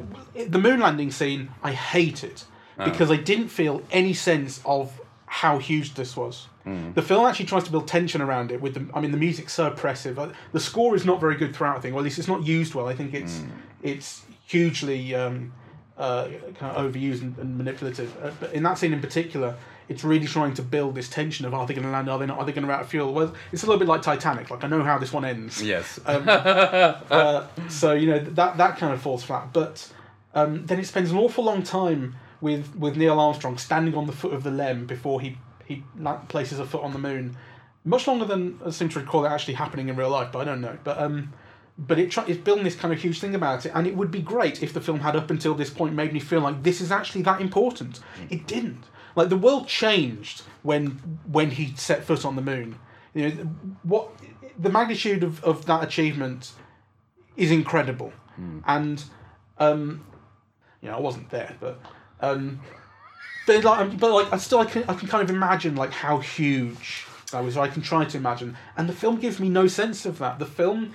[0.58, 1.42] the moon landing scene.
[1.64, 2.46] I hate it
[2.84, 5.00] because I didn't feel any sense of
[5.42, 6.48] how huge this was.
[6.96, 8.62] The film actually tries to build tension around it.
[8.62, 10.18] With the, I mean, the music's so oppressive.
[10.18, 11.78] Uh, The score is not very good throughout.
[11.78, 12.88] I think, or at least it's not used well.
[12.94, 13.36] I think it's
[13.82, 14.10] it's
[14.46, 15.54] hugely um,
[15.98, 16.28] uh,
[16.60, 18.16] kind of overused and, and manipulative.
[18.24, 19.56] Uh, but in that scene in particular,
[19.90, 22.10] it's really trying to build this tension of are they going to land?
[22.10, 22.38] Are they not?
[22.38, 23.14] Are they going to run out of fuel?
[23.14, 24.50] Well, it's a little bit like Titanic.
[24.50, 25.62] Like I know how this one ends.
[25.62, 26.00] yes.
[26.06, 29.52] Um, uh, so you know that that kind of falls flat.
[29.54, 29.92] But
[30.34, 34.14] um, then it spends an awful long time with with Neil Armstrong standing on the
[34.14, 35.84] foot of the lem before he he
[36.28, 37.38] places a foot on the moon.
[37.86, 40.44] Much longer than I seem to recall it actually happening in real life, but I
[40.46, 40.78] don't know.
[40.84, 41.34] But um,
[41.78, 44.12] but it try, it's building this kind of huge thing about it, and it would
[44.12, 46.82] be great if the film had up until this point made me feel like this
[46.82, 48.00] is actually that important.
[48.30, 48.84] It didn't.
[49.16, 52.80] Like the world changed when when he set foot on the moon.
[53.14, 53.32] You know
[53.84, 54.10] what
[54.58, 56.52] the magnitude of, of that achievement
[57.38, 58.14] is incredible,
[58.66, 59.04] and
[59.58, 60.06] um,
[60.82, 61.80] you know I wasn't there, but
[62.22, 62.62] um,
[63.46, 66.20] but like but like I still I can I can kind of imagine like how
[66.20, 67.58] huge that was.
[67.58, 70.40] I can try to imagine, and the film gives me no sense of that.
[70.40, 70.94] The film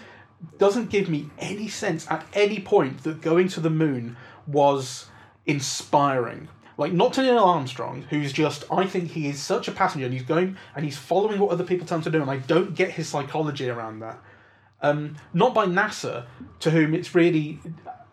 [0.59, 5.07] doesn't give me any sense at any point that going to the moon was
[5.47, 6.49] inspiring.
[6.77, 10.15] Like not to Neil Armstrong, who's just I think he is such a passenger and
[10.15, 12.75] he's going and he's following what other people tell him to do, and I don't
[12.75, 14.19] get his psychology around that.
[14.81, 16.27] Um, not by NASA,
[16.61, 17.59] to whom it's really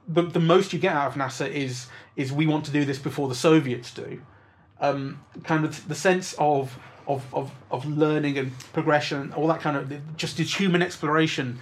[0.07, 2.97] the, the most you get out of NASA is is we want to do this
[2.97, 4.21] before the Soviets do.
[4.81, 9.77] Um, kind of the sense of of, of, of learning and progression, all that kind
[9.77, 11.59] of just this human exploration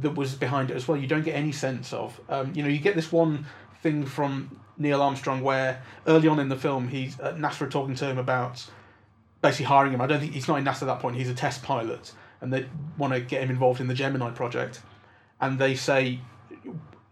[0.00, 0.96] that was behind it as well.
[0.96, 2.20] You don't get any sense of.
[2.28, 3.46] Um, you know, you get this one
[3.82, 8.06] thing from Neil Armstrong where early on in the film he's uh, NASA talking to
[8.06, 8.66] him about
[9.42, 10.00] basically hiring him.
[10.00, 11.16] I don't think he's not in NASA at that point.
[11.16, 12.66] He's a test pilot, and they
[12.98, 14.80] want to get him involved in the Gemini project,
[15.40, 16.20] and they say,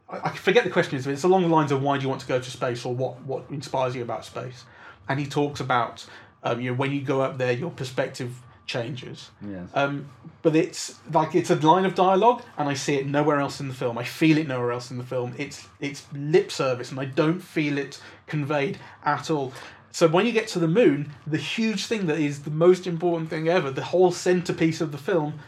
[0.09, 2.09] I I forget the question is, but it's along the lines of why do you
[2.09, 4.65] want to go to space or what what inspires you about space,
[5.09, 6.07] and he talks about
[6.43, 9.31] um, you know when you go up there your perspective changes.
[9.47, 9.69] Yes.
[9.75, 10.09] Um,
[10.43, 13.69] but it's like it's a line of dialogue, and I see it nowhere else in
[13.69, 13.99] the film.
[13.99, 15.35] I feel it nowhere else in the film.
[15.39, 19.53] It's it's lip service, and I don't feel it conveyed at all.
[19.91, 23.31] So when you get to the moon, the huge thing that is the most important
[23.31, 25.39] thing ever, the whole centerpiece of the film,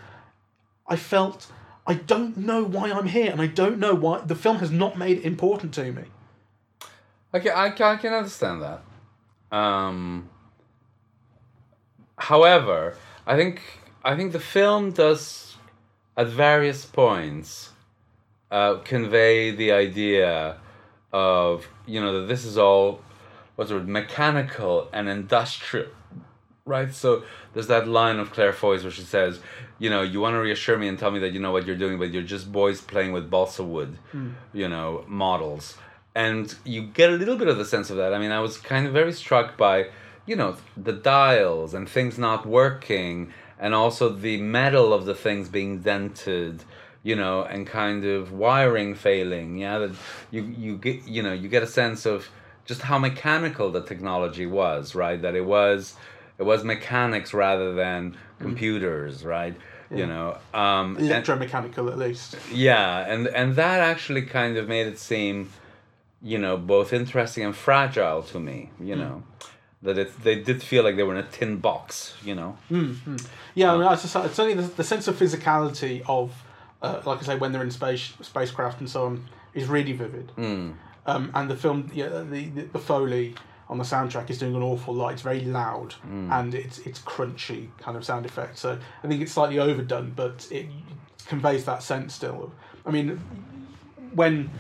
[0.87, 1.49] I felt
[1.87, 4.99] I don't know why I'm here, and I don't know why the film has not
[4.99, 6.05] made it important to me.
[7.35, 9.57] Okay, I can, I can understand that.
[9.57, 10.29] Um,
[12.19, 13.63] however, I think
[14.05, 15.57] I think the film does,
[16.17, 17.71] at various points,
[18.51, 20.59] uh, convey the idea
[21.13, 23.01] of you know that this is all
[23.57, 25.89] what's the word mechanical and industrial,
[26.65, 26.93] right?
[26.93, 27.25] So
[27.55, 29.41] there's that line of Claire Foy's where she says,
[29.79, 31.77] you know, you want to reassure me and tell me that you know what you're
[31.77, 33.99] doing, but you're just boys playing with balsa wood,
[34.53, 35.77] you know, models.
[36.15, 38.15] And you get a little bit of the sense of that.
[38.15, 39.89] I mean, I was kind of very struck by,
[40.27, 45.49] you know, the dials and things not working, and also the metal of the things
[45.49, 46.65] being dented,
[47.03, 49.57] you know, and kind of wiring failing.
[49.59, 49.93] Yeah, that
[50.31, 52.29] you you get you know you get a sense of
[52.65, 55.21] just how mechanical the technology was, right?
[55.23, 55.95] That it was
[56.39, 59.55] it was mechanics rather than computers, right?
[59.89, 62.37] You know, um, Electromechanical, at least.
[62.53, 65.53] yeah, and and that actually kind of made it seem,
[66.21, 68.71] you know, both interesting and fragile to me.
[68.81, 69.23] You know,
[69.83, 72.15] that it they did feel like they were in a tin box.
[72.25, 72.57] You know.
[73.55, 76.33] Yeah, I mean, it's, just, it's only the, the sense of physicality of,
[76.83, 80.33] uh, like I say, when they're in space, spacecraft and so on, is really vivid.
[81.07, 83.35] Um, and the film, yeah, the, the the foley
[83.69, 85.13] on the soundtrack is doing an awful lot.
[85.13, 85.95] It's very loud
[86.33, 88.59] and it's it's crunchy kind of sound effect.
[88.59, 90.67] So I think it's slightly overdone, but it
[91.27, 92.53] conveys that sense still.
[92.85, 93.19] I mean,
[94.15, 94.51] when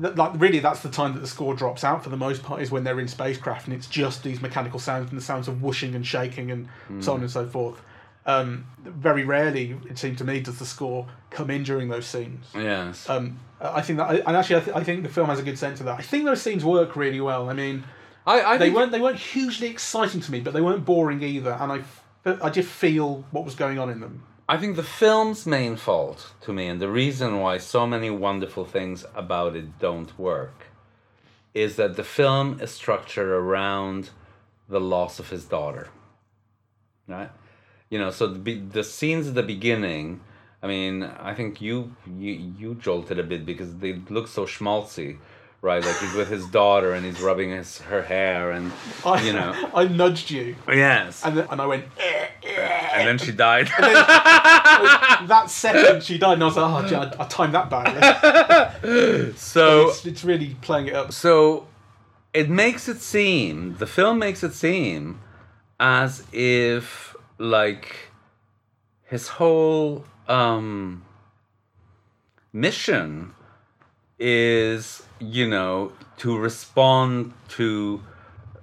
[0.00, 2.70] like really that's the time that the score drops out for the most part is
[2.70, 5.94] when they're in spacecraft and it's just these mechanical sounds and the sounds of whooshing
[5.94, 6.68] and shaking and
[7.00, 7.80] so on and so forth.
[8.26, 12.44] Um, very rarely, it seemed to me, does the score come in during those scenes.
[12.54, 13.08] Yes.
[13.08, 15.58] Um, I think that, and actually, I, th- I think the film has a good
[15.58, 15.98] sense of that.
[15.98, 17.48] I think those scenes work really well.
[17.48, 17.84] I mean,
[18.26, 21.52] I I they weren't they weren't hugely exciting to me, but they weren't boring either,
[21.52, 22.04] and I, f-
[22.42, 24.22] I just feel what was going on in them.
[24.48, 28.64] I think the film's main fault to me, and the reason why so many wonderful
[28.64, 30.68] things about it don't work,
[31.52, 34.10] is that the film is structured around
[34.68, 35.88] the loss of his daughter.
[37.06, 37.30] Right?
[37.90, 40.20] You know, so the, the scenes at the beginning,
[40.62, 45.18] I mean, I think you, you you jolted a bit because they look so schmaltzy,
[45.62, 45.82] right?
[45.84, 48.72] Like he's with his daughter and he's rubbing his her hair and
[49.04, 49.54] I, you know.
[49.74, 51.24] I nudged you, Yes.
[51.24, 51.84] and then, and I went.
[51.98, 52.17] "Eh."
[52.98, 53.66] And then she died.
[53.78, 59.32] that second she died, and I was like, oh, gee, I, I timed that badly.
[59.36, 61.12] so it's, it's really playing it up.
[61.12, 61.66] so
[62.32, 65.20] it makes it seem the film makes it seem
[65.80, 68.10] as if like
[69.04, 71.04] his whole um
[72.52, 73.32] mission
[74.18, 78.02] is you know to respond to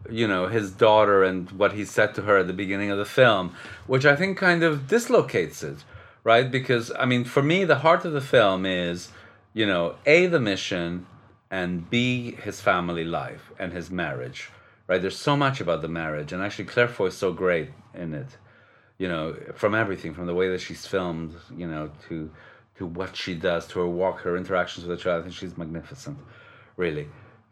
[0.09, 3.05] you know his daughter and what he said to her at the beginning of the
[3.05, 3.53] film
[3.87, 5.83] which i think kind of dislocates it
[6.23, 6.49] right?
[6.49, 9.09] Because i mean for me the heart of the film is
[9.53, 11.05] you know a the mission
[11.51, 14.49] and b his family life and his marriage
[14.87, 15.01] right?
[15.01, 18.37] There's so much about the marriage and actually claire foy is so great in it
[18.97, 22.29] you know from everything from the way that she's filmed you know to
[22.77, 25.57] to what she does to her walk her interactions with the child i think she's
[25.57, 26.17] magnificent
[26.77, 27.07] really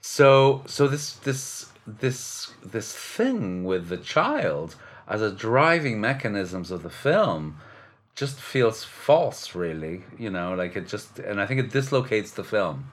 [0.05, 4.75] so so this this this this thing with the child
[5.07, 7.55] as a driving mechanisms of the film
[8.13, 12.43] just feels false really you know like it just and i think it dislocates the
[12.43, 12.89] film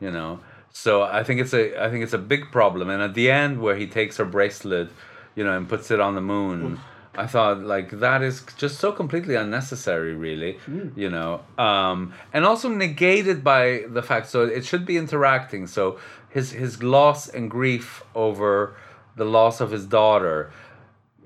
[0.00, 0.38] you know.
[0.72, 3.62] So i think it's a i think it's a big problem and at the end
[3.62, 4.90] where he takes her bracelet
[5.34, 6.78] you know and puts it on the moon
[7.14, 10.58] i thought like that is just so completely unnecessary really
[10.94, 15.98] you know um and also negated by the fact so it should be interacting so
[16.36, 18.76] his his loss and grief over
[19.16, 20.52] the loss of his daughter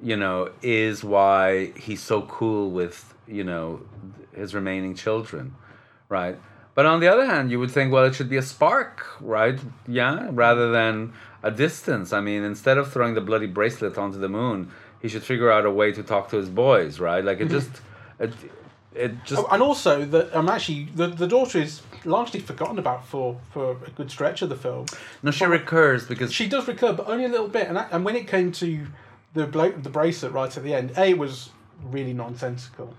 [0.01, 3.81] you know is why he's so cool with you know
[4.33, 5.55] his remaining children
[6.09, 6.37] right?
[6.77, 9.59] But on the other hand you would think well it should be a spark right?
[9.89, 12.13] Yeah rather than a distance.
[12.13, 14.71] I mean instead of throwing the bloody bracelet onto the moon
[15.03, 17.25] he should figure out a way to talk to his boys right?
[17.25, 17.59] Like it mm-hmm.
[17.59, 17.73] just
[18.21, 18.33] it,
[18.95, 23.07] it just Oh, and also that I'm actually the, the daughter is largely forgotten about
[23.07, 24.87] for for a good stretch of the film.
[25.23, 27.69] no she recurs because She does recur, but only a little bit.
[27.69, 28.87] And that, and when it came to
[29.35, 31.51] the blo- the bracelet right at the end, a it was
[31.83, 32.95] really nonsensical.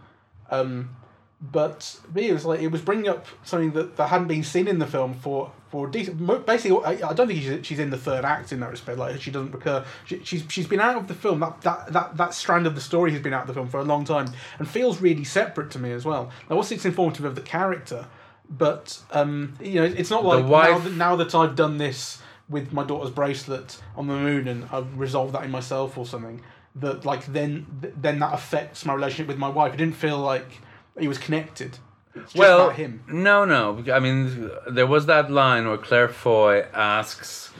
[0.50, 0.96] Um,
[1.42, 4.68] but me, it was like it was bringing up something that, that hadn't been seen
[4.68, 6.46] in the film for for decent.
[6.46, 9.00] Basically, I, I don't think she's, she's in the third act in that respect.
[9.00, 9.84] Like she doesn't recur.
[10.06, 11.40] She, she's she's been out of the film.
[11.40, 13.80] That, that that that strand of the story has been out of the film for
[13.80, 16.30] a long time and feels really separate to me as well.
[16.48, 18.06] Now, also it's informative of the character,
[18.52, 22.74] but um, you know, it's not like now, that, now that I've done this with
[22.74, 26.42] my daughter's bracelet on the moon and I've resolved that in myself or something.
[26.76, 27.66] That like then
[27.98, 29.74] then that affects my relationship with my wife.
[29.74, 30.60] It didn't feel like
[31.00, 31.80] he was connected.
[32.14, 33.04] It's just well, about him.
[33.08, 33.84] no, no.
[33.92, 37.52] I mean, there was that line where Claire Foy asks,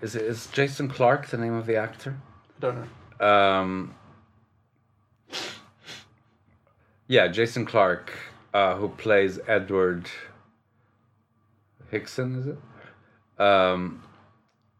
[0.00, 2.16] "Is it is Jason Clarke the name of the actor?"
[2.56, 2.88] I don't
[3.20, 3.26] know.
[3.26, 3.94] Um,
[7.08, 8.12] yeah, Jason Clarke,
[8.54, 10.08] uh, who plays Edward
[11.90, 12.58] Hickson, is it?
[13.42, 14.02] Um,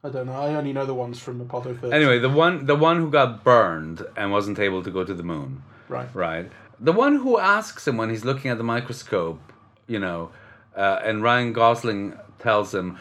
[0.02, 0.32] I don't know.
[0.32, 1.92] I only know the ones from Apollo 13.
[1.92, 5.22] anyway, the one the one who got burned and wasn't able to go to the
[5.22, 5.62] moon.
[5.88, 6.08] Right.
[6.14, 6.50] Right.
[6.78, 9.40] The one who asks him when he's looking at the microscope,
[9.86, 10.30] you know,
[10.76, 12.98] uh, and Ryan Gosling tells him,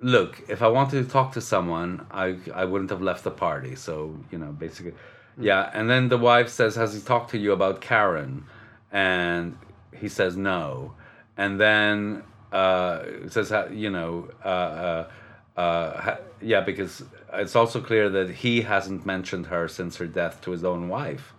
[0.00, 3.74] "Look, if I wanted to talk to someone, I I wouldn't have left the party."
[3.74, 4.94] So you know, basically,
[5.38, 5.70] yeah.
[5.74, 8.44] And then the wife says, "Has he talked to you about Karen?"
[8.92, 9.56] And
[10.00, 10.94] he says no.
[11.36, 12.22] And then
[12.52, 15.10] uh, says, uh, you know, uh, uh,
[15.56, 20.40] uh, ha- yeah, because it's also clear that he hasn't mentioned her since her death
[20.42, 21.32] to his own wife,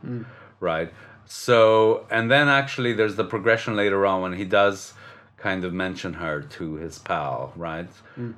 [0.59, 0.91] right?
[1.25, 4.93] So, and then actually, there's the progression later on when he does
[5.37, 7.89] kind of mention her to his pal, right?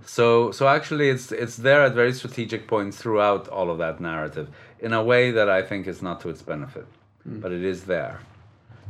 [0.05, 4.49] So, so actually, it's it's there at very strategic points throughout all of that narrative
[4.79, 6.85] in a way that I think is not to its benefit,
[7.25, 8.19] but it is there.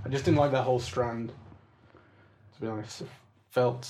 [0.05, 1.31] I just didn't like that whole strand.
[2.55, 3.07] To be honest, it
[3.51, 3.89] felt.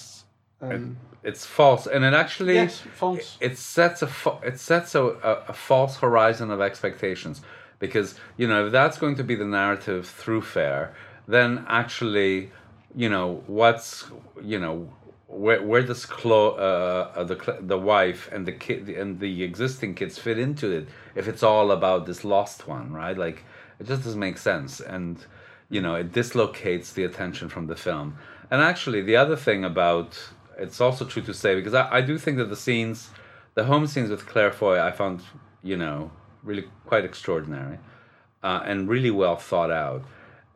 [0.62, 3.38] Um, It's false, and it actually yes, false.
[3.40, 4.10] it sets a
[4.44, 7.42] it sets a, a, a false horizon of expectations
[7.80, 10.96] because you know if that's going to be the narrative through fair
[11.28, 12.52] then actually
[12.96, 14.06] you know what's
[14.42, 14.90] you know
[15.28, 19.94] where where does Chlo- uh, uh, the the wife and the kid and the existing
[19.94, 23.44] kids fit into it if it's all about this lost one right like
[23.80, 25.26] it just doesn't make sense and
[25.70, 28.18] you know it dislocates the attention from the film.
[28.50, 30.18] And actually the other thing about
[30.58, 33.10] it's also true to say because I, I do think that the scenes
[33.56, 35.22] the home scenes with Claire Foy I found
[35.64, 36.12] you know
[36.44, 37.80] really quite extraordinary
[38.44, 40.06] uh, and really well thought out.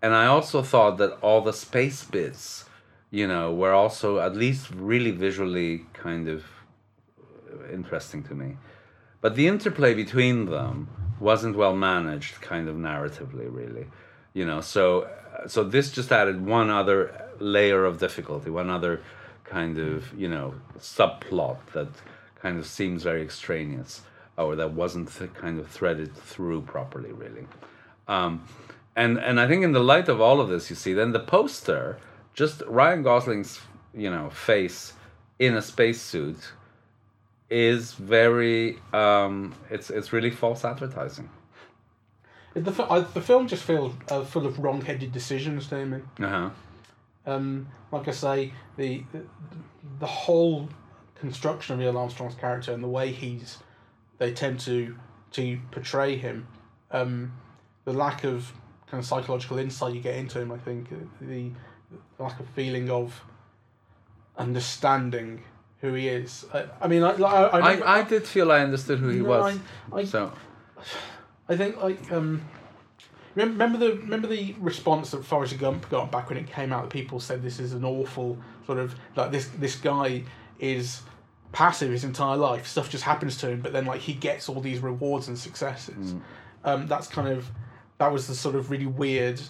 [0.01, 2.65] And I also thought that all the space bits
[3.09, 6.43] you know were also at least really visually kind of
[7.71, 8.57] interesting to me.
[9.19, 10.89] But the interplay between them
[11.19, 13.85] wasn't well managed kind of narratively really
[14.33, 15.09] you know so
[15.47, 19.01] so this just added one other layer of difficulty one other
[19.43, 21.89] kind of you know subplot that
[22.35, 24.01] kind of seems very extraneous
[24.37, 27.45] or that wasn't th- kind of threaded through properly really
[28.07, 28.43] um,
[28.95, 31.19] and and I think in the light of all of this, you see, then the
[31.19, 31.97] poster,
[32.33, 33.61] just Ryan Gosling's
[33.93, 34.93] you know face
[35.39, 36.51] in a spacesuit,
[37.49, 41.29] is very um, it's it's really false advertising.
[42.53, 45.99] The, fi- I, the film just feels uh, full of wrong-headed decisions to me.
[46.19, 46.49] Uh huh.
[47.25, 49.03] Um, like I say, the,
[49.99, 50.67] the whole
[51.15, 53.59] construction of Neil Armstrong's character and the way he's
[54.17, 54.95] they tend to
[55.31, 56.47] to portray him,
[56.91, 57.31] um,
[57.85, 58.51] the lack of
[58.87, 61.51] kind of psychological insight you get into him, I think, uh, the,
[62.17, 63.21] the lack of feeling of
[64.37, 65.43] understanding
[65.79, 66.45] who he is.
[66.53, 69.29] I, I mean, I I, I, I, I did feel I understood who he No,
[69.29, 69.59] was.
[69.93, 70.31] I- so
[71.49, 72.41] I think like um,
[73.35, 76.83] remember the remember the response that Forrest Gump got back when it came out.
[76.83, 80.23] That people said this is an awful sort of like this this guy
[80.59, 81.01] is
[81.51, 82.67] passive his entire life.
[82.67, 86.13] Stuff just happens to him, but then like he gets all these rewards and successes.
[86.63, 87.49] Um, that's kind of
[87.97, 89.41] that was the sort of really weird,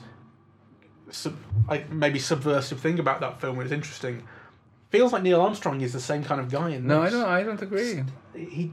[1.10, 1.38] sub,
[1.70, 3.60] like maybe subversive thing about that film.
[3.60, 4.24] It was interesting.
[4.90, 7.26] Feels like Neil Armstrong is the same kind of guy in no, I don't.
[7.26, 8.04] I don't agree.
[8.36, 8.72] He, he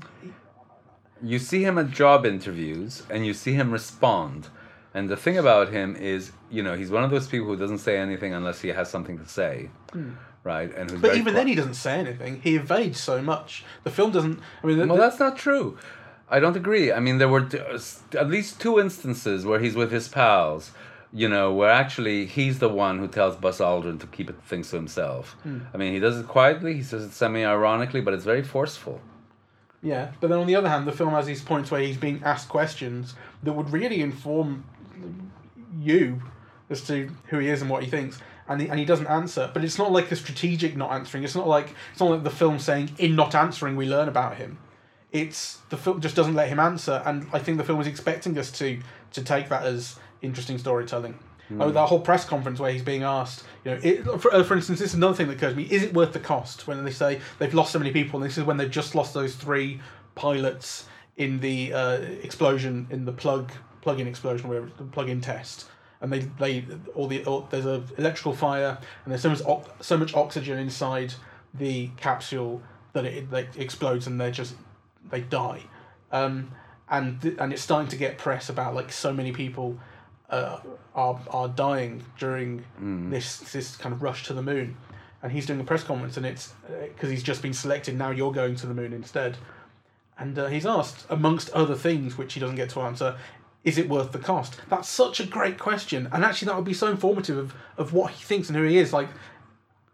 [1.23, 4.49] You see him at job interviews, and you see him respond.
[4.95, 7.79] And the thing about him is, you know, he's one of those people who doesn't
[7.79, 10.13] say anything unless he has something to say, hmm.
[10.45, 10.75] right?
[10.75, 12.41] And But even then, he doesn't say anything.
[12.41, 13.65] He evades so much.
[13.85, 14.41] The film doesn't.
[14.63, 15.79] I mean, the, Well, the- that's not true.
[16.31, 16.93] I don't agree.
[16.93, 17.79] I mean, there were t- uh,
[18.19, 20.73] at least two instances where he's with his pals,
[21.13, 24.77] you know, where actually he's the one who tells Buzz Aldrin to keep things to
[24.77, 25.37] himself.
[25.43, 25.61] Hmm.
[25.73, 29.01] I mean, he does it quietly, he says it semi ironically, but it's very forceful.
[29.83, 30.13] Yeah.
[30.21, 32.49] But then on the other hand, the film has these points where he's being asked
[32.49, 34.65] questions that would really inform
[35.79, 36.23] you
[36.71, 38.19] as to who he is and what he thinks.
[38.49, 41.23] And he, and he doesn't answer, but it's not like a strategic not answering.
[41.23, 44.37] It's not like it's not like the film saying in not answering we learn about
[44.37, 44.59] him.
[45.13, 48.39] It's the film just doesn't let him answer, and I think the film was expecting
[48.39, 48.81] us to
[49.13, 51.19] to take that as interesting storytelling.
[51.59, 54.55] Oh, that whole press conference where he's being asked, you know, it, for, uh, for
[54.55, 56.67] instance, this is another thing that occurs to me: is it worth the cost?
[56.67, 59.15] When they say they've lost so many people, and this is when they've just lost
[59.15, 59.81] those three
[60.15, 60.87] pilots
[61.17, 65.69] in the uh, explosion in the plug plug-in explosion, where the plug-in test,
[66.01, 69.97] and they they all the all, there's a electrical fire, and there's so much so
[69.97, 71.15] much oxygen inside
[71.55, 74.55] the capsule that it, it explodes, and they just
[75.11, 75.63] they die,
[76.13, 76.51] um,
[76.91, 79.79] and th- and it's starting to get press about like so many people
[80.31, 80.61] uh,
[80.95, 82.65] are are dying during
[83.11, 84.77] this this kind of rush to the moon,
[85.23, 86.53] and he's doing a press conference, and it's
[86.95, 87.97] because he's just been selected.
[87.97, 89.39] Now you're going to the moon instead,
[90.19, 93.17] and uh, he's asked amongst other things which he doesn't get to answer.
[93.65, 94.61] Is it worth the cost?
[94.69, 98.13] That's such a great question, and actually that would be so informative of, of what
[98.13, 98.93] he thinks and who he is.
[98.93, 99.09] Like,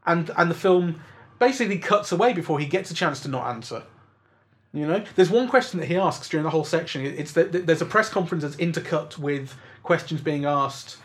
[0.06, 1.00] and and the film
[1.38, 3.84] basically cuts away before he gets a chance to not answer.
[4.72, 7.06] You know, there's one question that he asks during the whole section.
[7.06, 9.54] It's that there's a press conference that's intercut with
[9.84, 10.96] questions being asked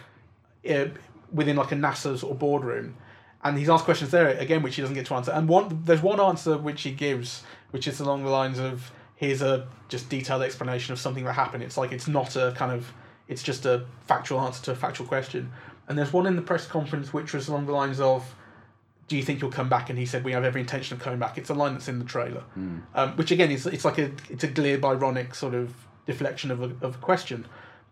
[0.67, 0.85] uh,
[1.31, 2.95] within like a NASA sort of boardroom,
[3.43, 5.31] and he's asked questions there again which he doesn't get to answer.
[5.31, 9.41] And one there's one answer which he gives, which is along the lines of here's
[9.41, 11.61] a just detailed explanation of something that happened.
[11.61, 12.91] It's like it's not a kind of
[13.27, 15.51] it's just a factual answer to a factual question.
[15.87, 18.35] And there's one in the press conference which was along the lines of
[19.07, 19.89] do you think you'll come back?
[19.89, 21.37] And he said, we have every intention of coming back.
[21.39, 22.43] It's a line that's in the trailer,
[22.93, 25.73] um, which again is it's like a it's a glib, ironic sort of
[26.05, 27.45] deflection of a, of a question.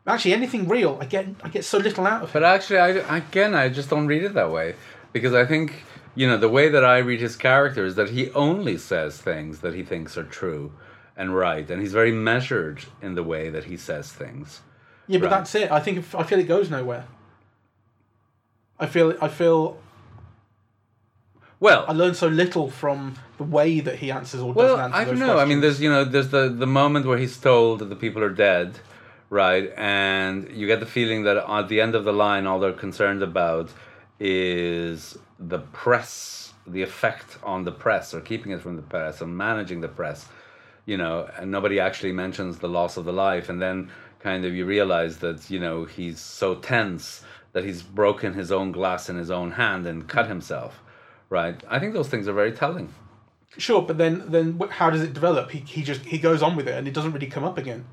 [0.07, 2.33] Actually, anything real, I get I get so little out of it.
[2.33, 4.75] But actually, I again, I just don't read it that way
[5.11, 5.83] because I think
[6.15, 9.59] you know the way that I read his character is that he only says things
[9.59, 10.71] that he thinks are true
[11.17, 14.61] and right, and he's very measured in the way that he says things.
[15.07, 15.37] Yeah, but Right.
[15.37, 15.71] that's it.
[15.71, 17.05] I think if, I feel it goes nowhere.
[18.79, 19.77] I feel I feel
[21.59, 24.97] Well, I learn so little from the way that he answers or Well, doesn't answer
[24.97, 25.37] I don't know.
[25.39, 28.23] I mean, there's you know, there's the the moment where he's told that the people
[28.23, 28.79] are dead,
[29.29, 29.71] right?
[29.77, 33.23] And you get the feeling that at the end of the line, all they're concerned
[33.23, 33.69] about
[34.19, 39.37] is the press, the effect on the press, or keeping it from the press, and
[39.37, 40.27] managing the press.
[40.85, 44.53] You know, and nobody actually mentions the loss of the life, and then kind of
[44.53, 47.23] you realize that you know he's so tense
[47.53, 50.81] that he's broken his own glass in his own hand and cut himself.
[51.29, 51.61] Right.
[51.67, 52.93] I think those things are very telling.
[53.57, 55.51] Sure, but then then how does it develop?
[55.51, 57.85] He he just he goes on with it, and it doesn't really come up again.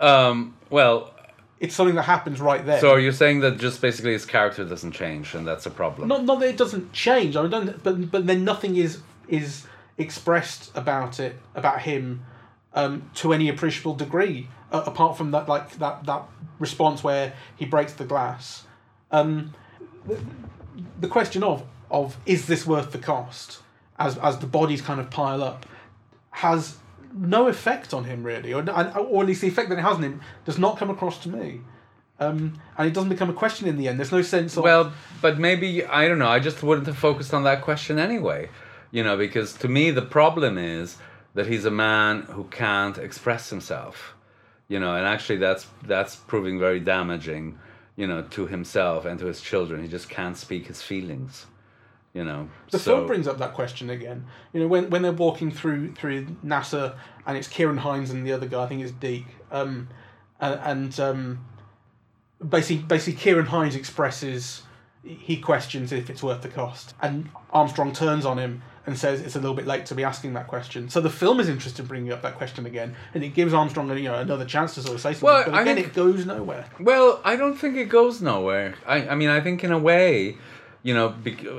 [0.00, 1.12] Um, well,
[1.60, 2.80] It's something that happens right there.
[2.80, 6.08] so are you're saying that just basically his character doesn't change, and that's a problem.
[6.08, 7.36] not not that it doesn't change.
[7.36, 9.66] I mean, don't, but but then nothing is is
[9.98, 12.24] expressed about it about him
[12.72, 16.22] um, to any appreciable degree, uh, apart from that like that that
[16.58, 18.64] response where he breaks the glass.
[19.10, 19.52] Um,
[20.06, 20.18] the,
[21.00, 23.58] the question of of is this worth the cost
[23.98, 25.66] as as the bodies kind of pile up
[26.30, 26.76] has
[27.12, 30.02] no effect on him really, or or at least the effect that it has on
[30.02, 31.60] him does not come across to me.
[32.18, 33.98] Um, and it doesn't become a question in the end.
[33.98, 34.92] There's no sense of Well,
[35.22, 36.28] but maybe I don't know.
[36.28, 38.50] I just wouldn't have focused on that question anyway.
[38.90, 40.98] You know, because to me the problem is
[41.34, 44.14] that he's a man who can't express himself.
[44.68, 47.58] You know, and actually that's that's proving very damaging.
[47.96, 49.82] You know, to himself and to his children.
[49.82, 51.46] He just can't speak his feelings.
[52.12, 54.26] You know, The so, film brings up that question again.
[54.52, 58.32] You know, when when they're walking through through NASA and it's Ciarán Hinds and the
[58.32, 59.88] other guy, I think it's Deke, um,
[60.40, 61.46] and, and um,
[62.46, 64.62] basically basically Ciarán Hinds expresses
[65.04, 69.36] he questions if it's worth the cost, and Armstrong turns on him and says it's
[69.36, 70.88] a little bit late to be asking that question.
[70.88, 73.88] So the film is interested in bringing up that question again, and it gives Armstrong
[73.96, 75.26] you know another chance to sort of say something.
[75.26, 76.66] Well, but again, think- it goes nowhere.
[76.78, 78.74] Well, I don't think it goes nowhere.
[78.86, 80.36] I, I mean, I think in a way,
[80.82, 81.14] you know,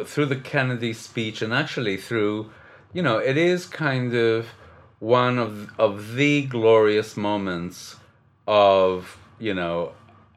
[0.06, 2.52] through the Kennedy speech and actually through,
[2.94, 4.48] you know, it is kind of
[5.00, 7.96] one of of the glorious moments
[8.48, 9.94] of you know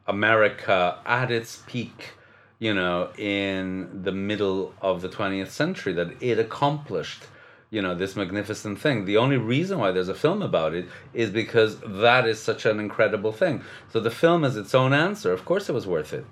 [0.06, 2.12] America at its peak.
[2.60, 7.24] You know, in the middle of the twentieth century, that it accomplished
[7.70, 9.04] you know this magnificent thing.
[9.04, 12.78] The only reason why there's a film about it is because that is such an
[12.80, 13.62] incredible thing.
[13.92, 15.32] So the film is its own answer.
[15.32, 16.24] Of course it was worth it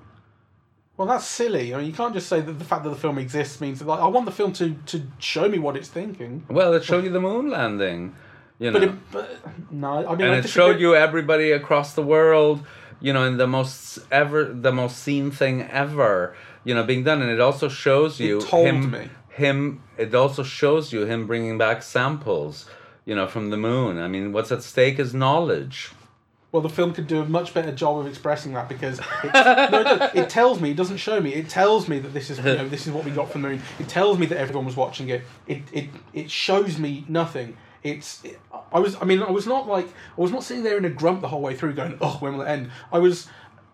[0.97, 1.75] Well, that's silly.
[1.75, 3.87] I mean, you can't just say that the fact that the film exists means that
[3.87, 6.45] like, I want the film to to show me what it's thinking.
[6.49, 8.15] well it showed you the moon landing
[8.59, 11.95] you know But, it, but no, I mean, and I it showed you everybody across
[11.95, 12.65] the world
[13.01, 17.23] you know in the most ever the most seen thing ever you know being done
[17.23, 19.09] and it also shows you told him me.
[19.31, 22.69] him it also shows you him bringing back samples
[23.09, 25.91] you know from the moon i mean what's at stake is knowledge
[26.53, 30.15] Well, the film could do a much better job of expressing that because no, it,
[30.15, 31.33] it tells me, it doesn't show me.
[31.33, 33.49] It tells me that this is you know this is what we got from the
[33.49, 33.63] moon.
[33.79, 35.23] It tells me that everyone was watching it.
[35.47, 37.57] It it, it shows me nothing.
[37.83, 38.39] It's it,
[38.71, 40.91] I was I mean I was not like I was not sitting there in a
[40.91, 42.71] grump the whole way through going oh when will it end.
[42.93, 43.29] I was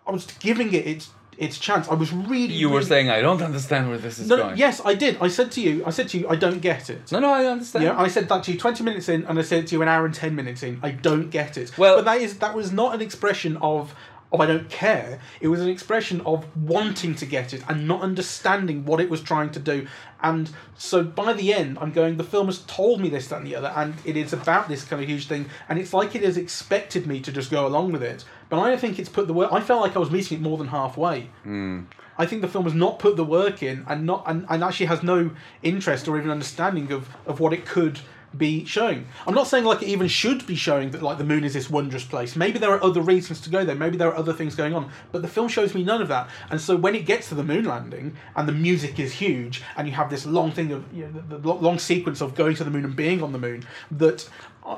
[0.07, 1.89] I was giving it its its chance.
[1.89, 2.53] I was really.
[2.55, 4.57] You were really- saying I don't understand where this is No, going.
[4.59, 5.17] yes, I did.
[5.21, 7.11] I said to you, I said to you, I don't get it.
[7.13, 7.85] No, no, I understand.
[7.85, 9.89] Yeah, I said that to you twenty minutes in, and I said to you an
[9.89, 10.81] hour and ten minutes in.
[10.83, 11.77] I don't get it.
[11.79, 13.95] Well- but that is that was not an expression of
[14.31, 15.21] of I don't care.
[15.41, 19.23] It was an expression of wanting to get it and not understanding what it was
[19.23, 19.87] trying to do.
[20.23, 22.19] And so by the end, I'm going.
[22.19, 24.85] The film has told me this, that, and the other, and it is about this
[24.85, 25.47] kind of huge thing.
[25.67, 28.25] And it's like it has expected me to just go along with it.
[28.49, 29.53] But I don't think it's put the work.
[29.53, 31.29] I felt like I was meeting it more than halfway.
[31.43, 31.83] Hmm.
[32.17, 34.87] I think the film has not put the work in and not and, and actually
[34.87, 35.31] has no
[35.63, 38.01] interest or even understanding of, of what it could
[38.37, 39.07] be showing.
[39.27, 41.71] I'm not saying like it even should be showing that like the moon is this
[41.71, 42.37] wondrous place.
[42.37, 43.75] Maybe there are other reasons to go there.
[43.75, 44.91] Maybe there are other things going on.
[45.13, 46.29] But the film shows me none of that.
[46.51, 49.89] And so when it gets to the moon landing and the music is huge and
[49.89, 52.65] you have this long thing of you know, the, the long sequence of going to
[52.65, 54.29] the moon and being on the moon that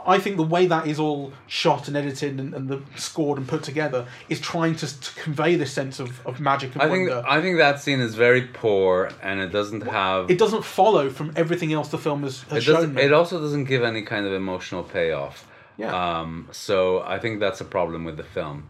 [0.06, 3.48] I think the way that is all shot and edited and, and the scored and
[3.48, 7.10] put together is trying to, to convey this sense of, of magic and I think
[7.10, 7.28] wonder.
[7.28, 10.30] I think that scene is very poor, and it doesn't have.
[10.30, 13.02] it doesn't follow from everything else the film has, has it, shown me.
[13.02, 15.48] it also doesn't give any kind of emotional payoff.
[15.76, 16.20] Yeah.
[16.20, 18.68] Um, so I think that's a problem with the film.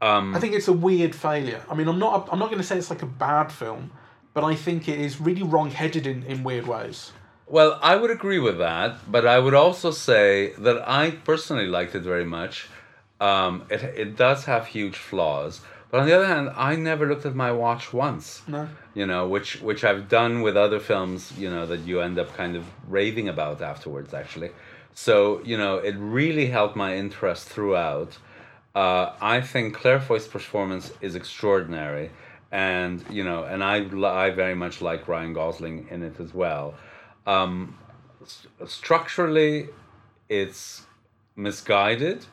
[0.00, 1.62] Um, I think it's a weird failure.
[1.68, 3.90] I mean, I'm not I'm not going to say it's like a bad film,
[4.32, 7.12] but I think it is really wrong-headed in, in weird ways.
[7.52, 11.94] Well, I would agree with that, but I would also say that I personally liked
[11.94, 12.70] it very much.
[13.20, 17.26] Um, it it does have huge flaws, but on the other hand, I never looked
[17.26, 18.40] at my watch once.
[18.48, 18.70] No.
[18.94, 21.20] You know, which which I've done with other films.
[21.36, 24.14] You know that you end up kind of raving about afterwards.
[24.14, 24.52] Actually,
[24.94, 28.16] so you know it really helped my interest throughout.
[28.74, 32.08] Uh, I think Claire Foy's performance is extraordinary,
[32.50, 33.76] and you know, and I
[34.24, 36.72] I very much like Ryan Gosling in it as well.
[37.26, 37.78] Um,
[38.22, 39.68] s- structurally,
[40.28, 40.86] it's
[41.36, 42.26] misguided,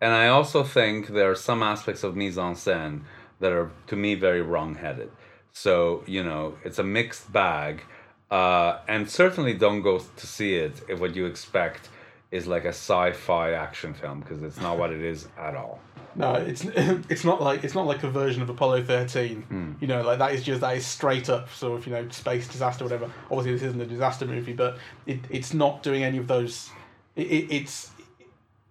[0.00, 3.02] and I also think there are some aspects of mise en scène
[3.40, 5.10] that are to me very wrong-headed.
[5.52, 7.82] So you know, it's a mixed bag,
[8.30, 11.88] uh, and certainly don't go to see it if what you expect
[12.30, 15.80] is like a sci-fi action film because it's not what it is at all.
[16.14, 16.64] No, it's
[17.08, 19.42] it's not like it's not like a version of Apollo 13.
[19.42, 19.72] Hmm.
[19.80, 22.48] You know, like that is just that is straight up sort of you know space
[22.48, 23.10] disaster whatever.
[23.30, 26.70] Obviously, this isn't a disaster movie, but it, it's not doing any of those.
[27.16, 27.90] It, it, it's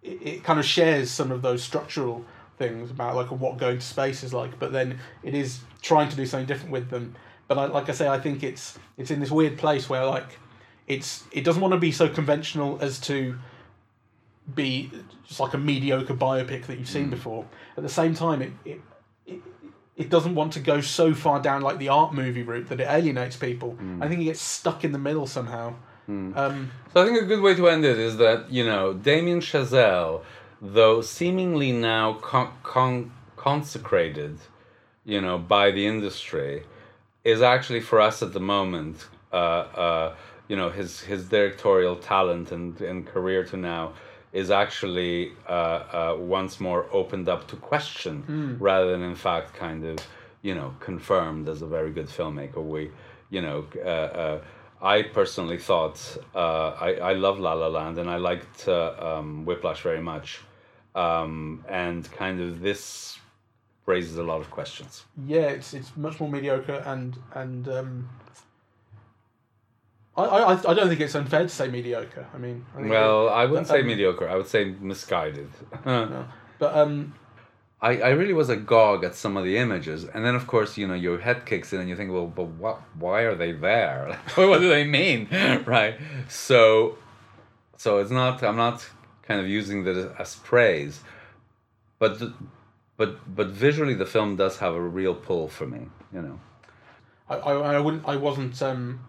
[0.02, 2.26] it, it kind of shares some of those structural
[2.58, 6.16] things about like what going to space is like, but then it is trying to
[6.16, 7.16] do something different with them.
[7.48, 10.38] But I, like I say, I think it's it's in this weird place where like
[10.88, 13.40] it's it doesn't want to be so conventional as to
[14.56, 14.92] be
[15.28, 17.46] just like a mediocre biopic that you've seen before.
[17.78, 18.82] At the same time, it, it
[19.26, 19.40] it
[19.96, 22.88] it doesn't want to go so far down like the art movie route that it
[22.90, 23.78] alienates people.
[24.02, 25.76] I think it gets stuck in the middle somehow.
[26.08, 29.42] Um, So I think a good way to end it is that you know Damien
[29.42, 30.24] Chazelle,
[30.62, 34.38] though seemingly now con- con- consecrated,
[35.06, 36.64] you know, by the industry,
[37.24, 40.16] is actually for us at the moment, uh, uh,
[40.48, 43.94] you know, his his directorial talent and and career to now
[44.32, 49.84] is actually uh, uh, once more opened up to question rather than in fact kind
[49.86, 49.98] of
[50.42, 52.64] you know confirmed as a very good filmmaker.
[52.64, 52.92] We
[53.30, 53.66] you know.
[53.76, 54.42] Uh, uh,
[54.82, 56.00] I personally thought
[56.34, 60.40] uh, I I love La La Land and I liked uh, um, Whiplash very much,
[60.96, 63.20] um, and kind of this
[63.86, 65.04] raises a lot of questions.
[65.28, 68.10] yeah, it's it's much more mediocre and and um,
[70.24, 72.28] I, I I don't think it's unfair to say mediocre.
[72.34, 74.30] I mean, I Well, I wouldn't say um, mediocre.
[74.30, 75.50] I would say misguided.
[75.86, 76.26] no.
[76.60, 77.14] but um,
[77.82, 80.86] I, I really was agog at some of the images, and then of course you
[80.86, 82.82] know your head kicks in and you think, well, but what?
[82.96, 84.20] Why are they there?
[84.36, 85.30] what do they mean,
[85.66, 85.96] right?
[86.28, 86.98] So,
[87.78, 88.44] so it's not.
[88.44, 88.88] I'm not
[89.24, 91.00] kind of using that as praise,
[92.00, 92.22] but
[92.98, 95.88] but but visually the film does have a real pull for me.
[96.14, 96.40] You know.
[97.30, 99.00] I, I, I wouldn't I wasn't um,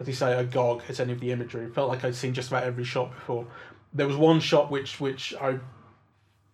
[0.00, 1.64] as you say agog at any of the imagery.
[1.64, 3.46] It felt like I'd seen just about every shot before.
[3.92, 5.58] There was one shot which which I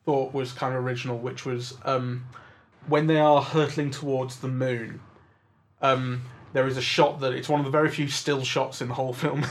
[0.04, 2.24] thought was kind of original, which was um,
[2.86, 5.00] when they are hurtling towards the moon.
[5.82, 6.22] Um,
[6.52, 8.94] there is a shot that it's one of the very few still shots in the
[8.94, 9.44] whole film.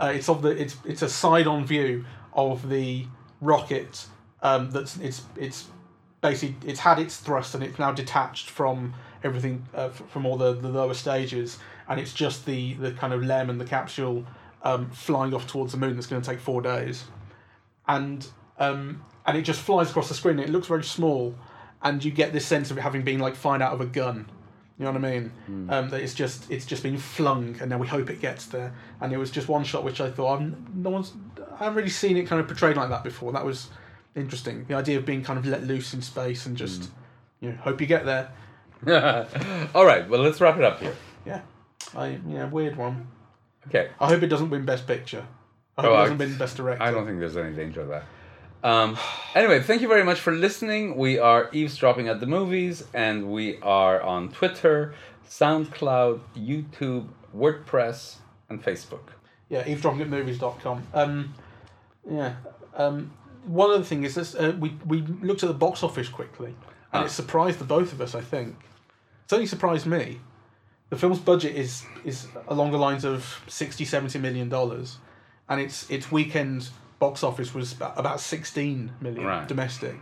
[0.00, 3.06] uh, it's of the it's it's a side on view of the
[3.40, 4.06] rocket.
[4.42, 5.66] Um, that's it's it's
[6.20, 10.52] basically it's had its thrust and it's now detached from everything uh, from all the,
[10.54, 11.58] the lower stages
[11.92, 14.24] and it's just the the kind of LEM and the capsule
[14.62, 17.04] um, flying off towards the moon that's going to take four days
[17.86, 18.26] and
[18.58, 21.34] um, and it just flies across the screen it looks very small
[21.82, 24.30] and you get this sense of it having been like fired out of a gun
[24.78, 25.32] you know what I mean?
[25.70, 28.74] Um, that it's just it's just been flung, and now we hope it gets there.
[29.00, 31.12] And it was just one shot which I thought I've, no one's
[31.54, 33.32] I haven't really seen it kind of portrayed like that before.
[33.32, 33.68] That was
[34.16, 34.64] interesting.
[34.66, 36.90] The idea of being kind of let loose in space and just
[37.40, 38.32] you know, hope you get there.
[39.74, 40.96] All right, well, let's wrap it up here.
[41.24, 41.42] Yeah,
[41.96, 43.08] I yeah weird one.
[43.68, 43.90] Okay.
[44.00, 45.26] I hope it doesn't win Best Picture.
[45.76, 46.82] I hope Oh, it doesn't win Best Director.
[46.82, 48.04] I don't think there's any danger of that.
[48.64, 48.96] Um,
[49.34, 50.96] anyway, thank you very much for listening.
[50.96, 54.94] We are eavesdropping at the movies, and we are on Twitter,
[55.28, 58.16] SoundCloud, YouTube, WordPress,
[58.48, 59.08] and Facebook.
[59.48, 60.86] Yeah, eavesdroppingatmovies.com.
[60.94, 61.34] Um,
[62.08, 62.34] yeah.
[62.76, 63.12] Um,
[63.44, 66.54] one other thing is this: uh, we we looked at the box office quickly,
[66.92, 67.04] and Ah.
[67.04, 68.14] it surprised the both of us.
[68.14, 68.56] I think
[69.24, 70.20] it's only surprised me.
[70.92, 74.98] The film's budget is is along the lines of 60 70 million dollars,
[75.48, 76.68] and its its weekend
[76.98, 79.48] box office was about, about 16 million Right.
[79.48, 79.96] domestic.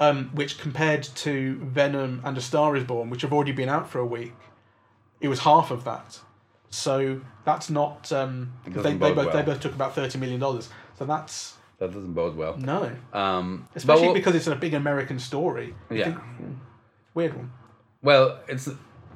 [0.00, 3.88] Um, which compared to Venom and A Star Is Born, which have already been out
[3.88, 4.34] for a week,
[5.20, 6.18] it was half of that.
[6.70, 8.10] So that's not.
[8.10, 10.68] Um, they, they both they both took about thirty million dollars.
[10.98, 12.56] So that's That doesn't bode well.
[12.58, 15.76] no, Um, especially we'll- because it's a big American story.
[15.90, 16.06] Yeah.
[16.06, 16.52] think- hmm,
[17.14, 17.52] weird one.
[18.02, 18.68] Well, it's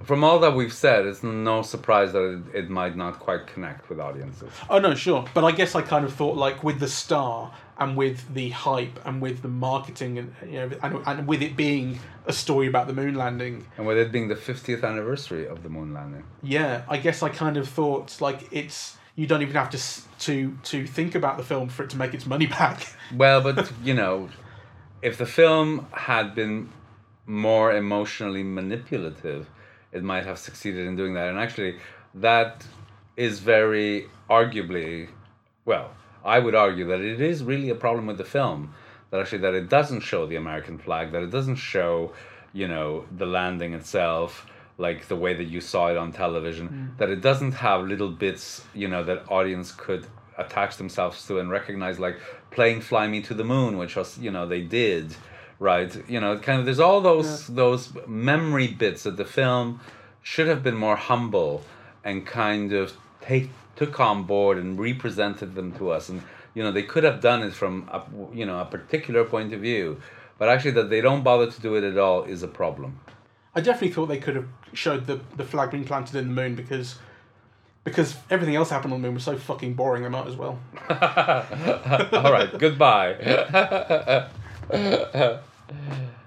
[0.05, 2.22] from all that we've said, it's no surprise that
[2.53, 4.50] it, it might not quite connect with audiences.
[4.68, 7.96] Oh no, sure, but I guess I kind of thought like with the star and
[7.96, 11.98] with the hype and with the marketing and you know and, and with it being
[12.26, 13.66] a story about the moon landing.
[13.76, 16.24] And with it being the 50th anniversary of the moon landing.
[16.42, 19.80] Yeah, I guess I kind of thought like it's you don't even have to
[20.26, 22.86] to to think about the film for it to make its money back.
[23.14, 24.28] Well, but you know,
[25.03, 26.70] if the film had been
[27.26, 29.48] more emotionally manipulative,
[29.93, 31.28] it might have succeeded in doing that.
[31.28, 31.78] And actually,
[32.14, 32.64] that
[33.16, 35.09] is very arguably,
[35.64, 35.90] well,
[36.24, 38.74] I would argue that it is really a problem with the film.
[39.11, 42.12] That actually, that it doesn't show the American flag, that it doesn't show,
[42.53, 44.47] you know, the landing itself
[44.78, 46.68] like the way that you saw it on television.
[46.68, 46.99] Mm.
[46.99, 50.07] That it doesn't have little bits, you know, that audience could
[50.38, 52.18] attach themselves to and recognize, like
[52.51, 55.14] playing "Fly Me to the Moon," which was, you know, they did,
[55.62, 56.08] right?
[56.08, 56.64] You know, kind of.
[56.64, 59.80] There's all those those memory bits that the film
[60.22, 61.64] should have been more humble
[62.04, 66.22] and kind of take took on board and represented them to us and
[66.54, 68.02] you know they could have done it from a,
[68.36, 70.00] you know a particular point of view
[70.38, 73.00] but actually that they don't bother to do it at all is a problem
[73.54, 76.54] I definitely thought they could have showed the the flag being planted in the moon
[76.54, 76.96] because
[77.84, 80.04] because everything else happened on the moon was so fucking boring.
[80.04, 80.60] They might as well.
[80.88, 84.28] all right goodbye
[85.70, 86.22] え。